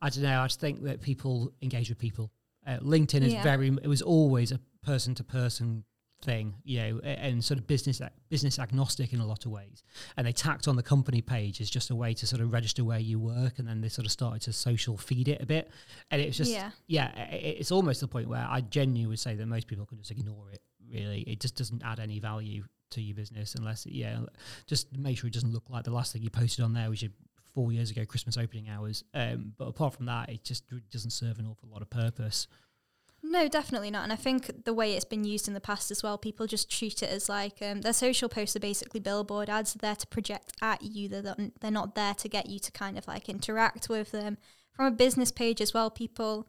I 0.02 0.10
don't 0.10 0.24
know. 0.24 0.42
I 0.42 0.46
just 0.48 0.60
think 0.60 0.84
that 0.84 1.02
people 1.02 1.52
engage 1.62 1.90
with 1.90 1.98
people. 1.98 2.32
Uh, 2.68 2.78
LinkedIn 2.80 3.22
is 3.24 3.34
Yeah. 3.34 3.44
very. 3.44 3.70
It 3.70 3.88
was 3.88 4.02
always 4.02 4.52
a 4.52 4.60
person 4.84 5.16
to 5.16 5.24
person 5.24 5.84
thing, 6.26 6.56
you 6.64 6.80
know, 6.80 7.00
and 7.00 7.44
sort 7.44 7.60
of 7.60 7.68
business 7.68 8.02
business 8.30 8.60
agnostic 8.60 9.14
in 9.14 9.20
a 9.20 9.26
lot 9.26 9.46
of 9.46 9.52
ways. 9.52 9.84
And 10.18 10.28
they 10.28 10.34
tacked 10.34 10.68
on 10.68 10.76
the 10.76 10.84
company 10.84 11.22
page 11.22 11.62
as 11.62 11.70
just 11.70 11.90
a 11.92 11.96
way 11.96 12.14
to 12.16 12.28
sort 12.28 12.42
of 12.42 12.52
register 12.52 12.84
where 12.84 13.00
you 13.00 13.20
work, 13.20 13.60
and 13.60 13.68
then 13.68 13.82
they 13.82 13.90
sort 13.90 14.06
of 14.06 14.12
started 14.12 14.42
to 14.42 14.54
social 14.54 14.98
feed 14.98 15.28
it 15.28 15.42
a 15.42 15.46
bit. 15.46 15.70
And 16.12 16.22
it 16.22 16.28
was 16.28 16.38
just 16.38 16.52
Yeah. 16.52 16.72
yeah, 16.88 17.12
it's 17.32 17.72
almost 17.72 18.02
the 18.02 18.08
point 18.08 18.28
where 18.28 18.46
I 18.50 18.62
genuinely 18.62 19.08
would 19.08 19.20
say 19.20 19.36
that 19.36 19.46
most 19.46 19.68
people 19.68 19.86
can 19.86 19.98
just 20.00 20.12
ignore 20.12 20.52
it. 20.52 20.62
Really, 20.92 21.22
it 21.22 21.40
just 21.40 21.56
doesn't 21.56 21.82
add 21.84 22.00
any 22.00 22.20
value 22.20 22.64
to 22.92 23.02
your 23.02 23.16
business 23.16 23.56
unless, 23.56 23.86
it, 23.86 23.94
yeah, 23.94 24.20
just 24.68 24.96
make 24.98 25.18
sure 25.18 25.28
it 25.28 25.34
doesn't 25.34 25.52
look 25.54 25.70
like 25.70 25.84
the 25.84 25.92
last 25.92 26.14
thing 26.14 26.22
you 26.22 26.30
posted 26.30 26.64
on 26.64 26.74
there 26.74 26.90
was 26.90 27.02
your 27.02 27.12
four 27.54 27.72
years 27.72 27.90
ago 27.90 28.06
Christmas 28.06 28.38
opening 28.38 28.68
hours. 28.70 29.04
Um, 29.14 29.54
but 29.58 29.66
apart 29.68 29.94
from 29.94 30.06
that, 30.08 30.30
it 30.30 30.44
just 30.44 30.66
doesn't 30.92 31.12
serve 31.12 31.40
an 31.40 31.48
awful 31.48 31.70
lot 31.70 31.82
of 31.82 31.90
purpose. 31.90 32.48
No, 33.28 33.48
definitely 33.48 33.90
not. 33.90 34.04
And 34.04 34.14
I 34.14 34.18
think 34.18 34.66
the 34.66 34.74
way 34.74 34.94
it's 34.94 35.04
been 35.04 35.24
used 35.24 35.48
in 35.48 35.56
the 35.56 35.60
past 35.60 35.90
as 35.90 36.04
well, 36.04 36.16
people 36.16 36.46
just 36.46 36.70
treat 36.70 37.02
it 37.02 37.10
as 37.10 37.28
like 37.28 37.58
um, 37.60 37.82
their 37.82 37.92
social 37.92 38.30
posts 38.30 38.56
are 38.56 38.60
basically 38.60 39.00
billboard 39.00 39.50
ads. 39.50 39.74
They're 39.74 39.90
there 39.90 39.96
to 39.96 40.08
project 40.08 40.54
at 40.62 40.84
you. 40.84 41.10
They're 41.10 41.36
they're 41.60 41.72
not 41.72 41.96
there 41.96 42.14
to 42.14 42.30
get 42.30 42.50
you 42.50 42.60
to 42.60 42.72
kind 42.72 43.00
of 43.00 43.08
like 43.08 43.28
interact 43.28 43.90
with 43.90 44.12
them. 44.12 44.38
From 44.74 44.86
a 44.86 44.92
business 44.92 45.32
page 45.32 45.60
as 45.60 45.74
well, 45.74 45.90
people 45.90 46.48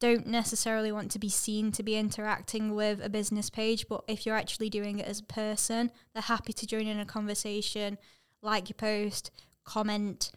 don't 0.00 0.26
necessarily 0.26 0.90
want 0.90 1.10
to 1.10 1.18
be 1.18 1.28
seen 1.28 1.70
to 1.72 1.82
be 1.82 1.96
interacting 1.96 2.74
with 2.74 3.04
a 3.04 3.10
business 3.10 3.50
page, 3.50 3.86
but 3.86 4.02
if 4.08 4.24
you're 4.24 4.36
actually 4.36 4.70
doing 4.70 5.00
it 5.00 5.06
as 5.06 5.20
a 5.20 5.24
person, 5.24 5.90
they're 6.14 6.22
happy 6.22 6.54
to 6.54 6.66
join 6.66 6.86
in 6.86 6.98
a 6.98 7.04
conversation, 7.04 7.98
like 8.40 8.70
your 8.70 8.76
post, 8.76 9.30
comment, 9.64 10.32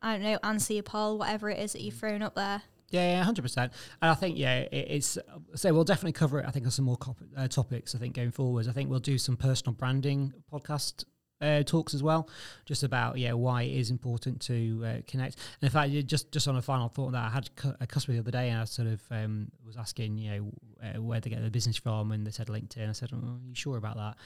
I 0.00 0.12
don't 0.12 0.22
know, 0.22 0.38
answer 0.44 0.74
your 0.74 0.84
poll, 0.84 1.18
whatever 1.18 1.50
it 1.50 1.58
is 1.58 1.72
that 1.72 1.82
you've 1.82 1.96
thrown 1.96 2.22
up 2.22 2.36
there. 2.36 2.62
Yeah, 2.92 3.22
hundred 3.24 3.42
percent. 3.42 3.72
And 4.00 4.10
I 4.10 4.14
think 4.14 4.38
yeah, 4.38 4.58
it, 4.58 4.68
it's 4.72 5.18
so 5.54 5.72
we'll 5.72 5.84
definitely 5.84 6.12
cover 6.12 6.38
it. 6.40 6.46
I 6.46 6.50
think 6.50 6.66
on 6.66 6.70
some 6.70 6.84
more 6.84 6.98
cop- 6.98 7.16
uh, 7.36 7.48
topics. 7.48 7.94
I 7.94 7.98
think 7.98 8.14
going 8.14 8.30
forwards, 8.30 8.68
I 8.68 8.72
think 8.72 8.90
we'll 8.90 9.00
do 9.00 9.18
some 9.18 9.36
personal 9.36 9.72
branding 9.72 10.32
podcast 10.52 11.04
uh, 11.40 11.62
talks 11.62 11.94
as 11.94 12.02
well, 12.02 12.28
just 12.66 12.82
about 12.82 13.16
yeah 13.16 13.32
why 13.32 13.62
it 13.62 13.72
is 13.72 13.90
important 13.90 14.42
to 14.42 14.82
uh, 14.84 14.96
connect. 15.06 15.36
And 15.60 15.68
in 15.68 15.70
fact, 15.70 15.90
just 16.06 16.30
just 16.32 16.46
on 16.46 16.56
a 16.56 16.62
final 16.62 16.90
thought 16.90 17.12
that, 17.12 17.24
I 17.24 17.30
had 17.30 17.50
a 17.80 17.86
customer 17.86 18.14
the 18.14 18.20
other 18.20 18.30
day, 18.30 18.50
and 18.50 18.60
I 18.60 18.64
sort 18.64 18.88
of 18.88 19.00
um, 19.10 19.50
was 19.66 19.78
asking 19.78 20.18
you 20.18 20.30
know 20.30 20.52
uh, 20.82 21.00
where 21.02 21.18
they 21.18 21.30
get 21.30 21.40
their 21.40 21.50
business 21.50 21.78
from, 21.78 22.12
and 22.12 22.26
they 22.26 22.30
said 22.30 22.48
LinkedIn. 22.48 22.90
I 22.90 22.92
said, 22.92 23.08
oh, 23.14 23.16
"Are 23.16 23.48
you 23.48 23.54
sure 23.54 23.78
about 23.78 23.96
that?" 23.96 24.16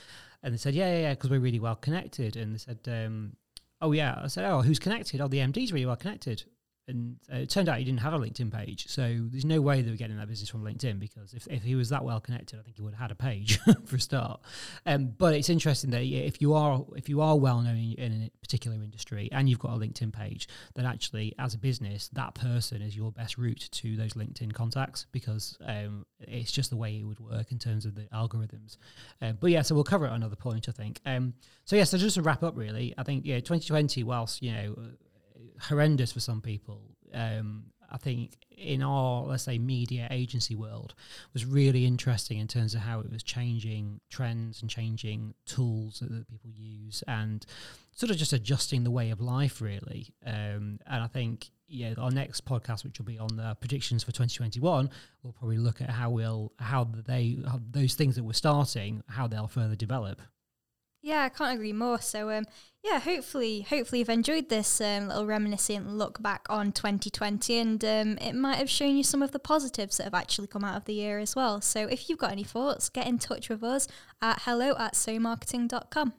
And 0.43 0.53
they 0.53 0.59
said, 0.59 0.75
"Yeah, 0.75 0.91
yeah, 0.91 1.01
yeah, 1.03 1.11
because 1.15 1.31
we're 1.31 1.39
really 1.39 1.61
well 1.61 1.77
connected." 1.77 2.37
And 2.37 2.55
they 2.55 2.59
said. 2.59 2.81
Um, 2.87 3.37
Oh 3.83 3.93
yeah, 3.93 4.19
I 4.23 4.29
said, 4.29 4.47
oh, 4.47 4.63
who's 4.63 4.79
connected? 4.79 5.21
Oh, 5.21 5.29
the 5.29 5.37
MD's 5.37 5.71
really 5.71 5.85
well 5.85 5.97
connected 5.97 6.45
and 6.89 7.17
uh, 7.33 7.39
it 7.39 7.51
turned 7.51 7.69
out 7.69 7.79
he 7.79 7.85
didn't 7.85 8.01
have 8.01 8.13
a 8.13 8.19
LinkedIn 8.19 8.53
page. 8.53 8.87
So 8.89 9.19
there's 9.31 9.45
no 9.45 9.61
way 9.61 9.83
they 9.83 9.91
were 9.91 9.97
getting 9.97 10.17
that 10.19 10.29
business 10.29 10.49
from 10.49 10.63
LinkedIn 10.63 10.99
because 10.99 11.35
if, 11.35 11.47
if 11.49 11.63
he 11.63 11.75
was 11.75 11.89
that 11.89 12.05
well 12.05 12.21
connected, 12.21 12.59
I 12.59 12.63
think 12.63 12.77
he 12.77 12.83
would 12.83 12.95
have 12.95 13.01
had 13.01 13.11
a 13.11 13.17
page 13.17 13.59
for 13.85 13.97
a 13.97 14.01
start. 14.01 14.41
Um, 14.85 15.13
but 15.19 15.35
it's 15.35 15.49
interesting 15.49 15.91
that 15.91 16.03
if 16.03 16.41
you 16.41 16.55
are 16.55 16.85
if 16.95 17.09
you 17.09 17.21
are 17.21 17.37
well 17.37 17.61
known 17.61 17.95
in, 17.99 18.13
a 18.27 18.31
particular 18.41 18.77
industry 18.77 19.29
and 19.33 19.49
you've 19.49 19.59
got 19.59 19.73
a 19.73 19.77
LinkedIn 19.77 20.13
page, 20.13 20.49
then 20.75 20.87
actually 20.87 21.35
as 21.39 21.55
a 21.55 21.59
business, 21.59 22.09
that 22.13 22.35
person 22.35 22.81
is 22.83 22.97
your 22.97 23.11
best 23.11 23.37
route 23.37 23.69
to 23.73 23.97
those 23.97 24.13
LinkedIn 24.13 24.53
contacts 24.53 25.07
because 25.11 25.59
um, 25.67 26.07
it's 26.21 26.53
just 26.53 26.71
the 26.71 26.77
way 26.77 27.01
it 27.01 27.05
would 27.05 27.21
work 27.21 27.51
in 27.51 27.59
terms 27.59 27.85
of 27.85 27.95
the 27.97 28.03
algorithms. 28.15 28.77
Uh, 29.21 29.33
but 29.33 29.51
yeah, 29.51 29.63
so 29.63 29.75
we'll 29.75 29.85
cover 29.85 30.07
it 30.07 30.13
another 30.13 30.37
point, 30.37 30.69
I 30.69 30.73
think. 30.73 31.01
Um, 31.05 31.35
so 31.65 31.75
yeah, 31.75 31.85
so 31.85 31.99
just 31.99 32.15
to 32.15 32.23
wrap 32.23 32.45
up, 32.45 32.57
really, 32.57 32.95
I 32.97 33.03
think 33.03 33.25
yeah, 33.27 33.37
2020, 33.37 34.05
whilst 34.05 34.41
you 34.41 34.53
know 34.53 34.77
horrendous 35.61 36.13
for 36.13 36.21
some 36.21 36.41
people. 36.41 36.81
Um, 37.15 37.65
I 37.91 37.99
think 37.99 38.33
in 38.51 38.83
our 38.83 39.25
let's 39.25 39.45
say 39.45 39.59
media 39.59 40.09
agency 40.11 40.55
world 40.55 40.95
was 41.33 41.45
really 41.45 41.85
interesting 41.85 42.39
in 42.39 42.49
terms 42.49 42.75
of 42.75 42.81
how 42.81 43.01
it 43.01 43.11
was 43.11 43.23
changing 43.23 44.01
trends 44.11 44.61
and 44.61 44.71
changing 44.71 45.35
tools 45.45 46.01
that, 46.01 46.11
that 46.11 46.29
people 46.29 46.51
use 46.51 47.05
and 47.07 47.45
sort 47.93 48.11
of 48.11 48.17
just 48.17 48.33
adjusting 48.33 48.85
the 48.85 48.91
way 48.91 49.11
of 49.11 49.21
life 49.21 49.61
really. 49.61 50.09
Um, 50.25 50.81
and 50.87 51.03
I 51.03 51.07
think 51.07 51.51
yeah, 51.69 51.95
our 51.99 52.11
next 52.11 52.45
podcast, 52.45 52.85
which 52.85 52.99
will 52.99 53.07
be 53.07 53.19
on 53.19 53.37
the 53.37 53.57
predictions 53.61 54.05
for 54.05 54.13
2021, 54.13 54.89
we'll 55.23 55.33
probably 55.33 55.59
look 55.59 55.81
at 55.81 55.91
how 55.91 56.11
we'll 56.11 56.53
how 56.59 56.85
they 56.85 57.39
how 57.47 57.61
those 57.71 57.95
things 57.95 58.17
that 58.17 58.25
we're 58.25 58.33
starting 58.33 59.03
how 59.09 59.27
they'll 59.27 59.49
further 59.49 59.77
develop. 59.77 60.21
Yeah, 61.07 61.23
I 61.23 61.29
can't 61.29 61.55
agree 61.55 61.73
more. 61.73 62.01
So, 62.01 62.31
um, 62.31 62.47
yeah, 62.83 62.99
hopefully, 62.99 63.61
hopefully 63.61 64.01
you've 64.01 64.09
enjoyed 64.09 64.49
this 64.49 64.81
um, 64.81 65.07
little 65.07 65.25
reminiscent 65.25 65.89
look 65.89 66.21
back 66.21 66.45
on 66.51 66.73
2020, 66.73 67.57
and 67.59 67.85
um, 67.85 68.19
it 68.19 68.33
might 68.33 68.57
have 68.57 68.69
shown 68.69 68.97
you 68.97 69.05
some 69.05 69.23
of 69.23 69.31
the 69.31 69.39
positives 69.39 69.99
that 69.99 70.03
have 70.03 70.15
actually 70.15 70.49
come 70.49 70.65
out 70.65 70.77
of 70.77 70.85
the 70.85 70.95
year 70.95 71.21
as 71.21 71.37
well. 71.37 71.61
So, 71.61 71.87
if 71.87 72.11
you've 72.11 72.19
got 72.19 72.33
any 72.33 72.43
thoughts, 72.43 72.89
get 72.89 73.07
in 73.07 73.21
touch 73.21 73.49
with 73.49 73.63
us 73.63 73.87
at 74.21 74.43
hello 74.43 74.75
at 74.81 74.95
somarketing.com. 74.95 76.13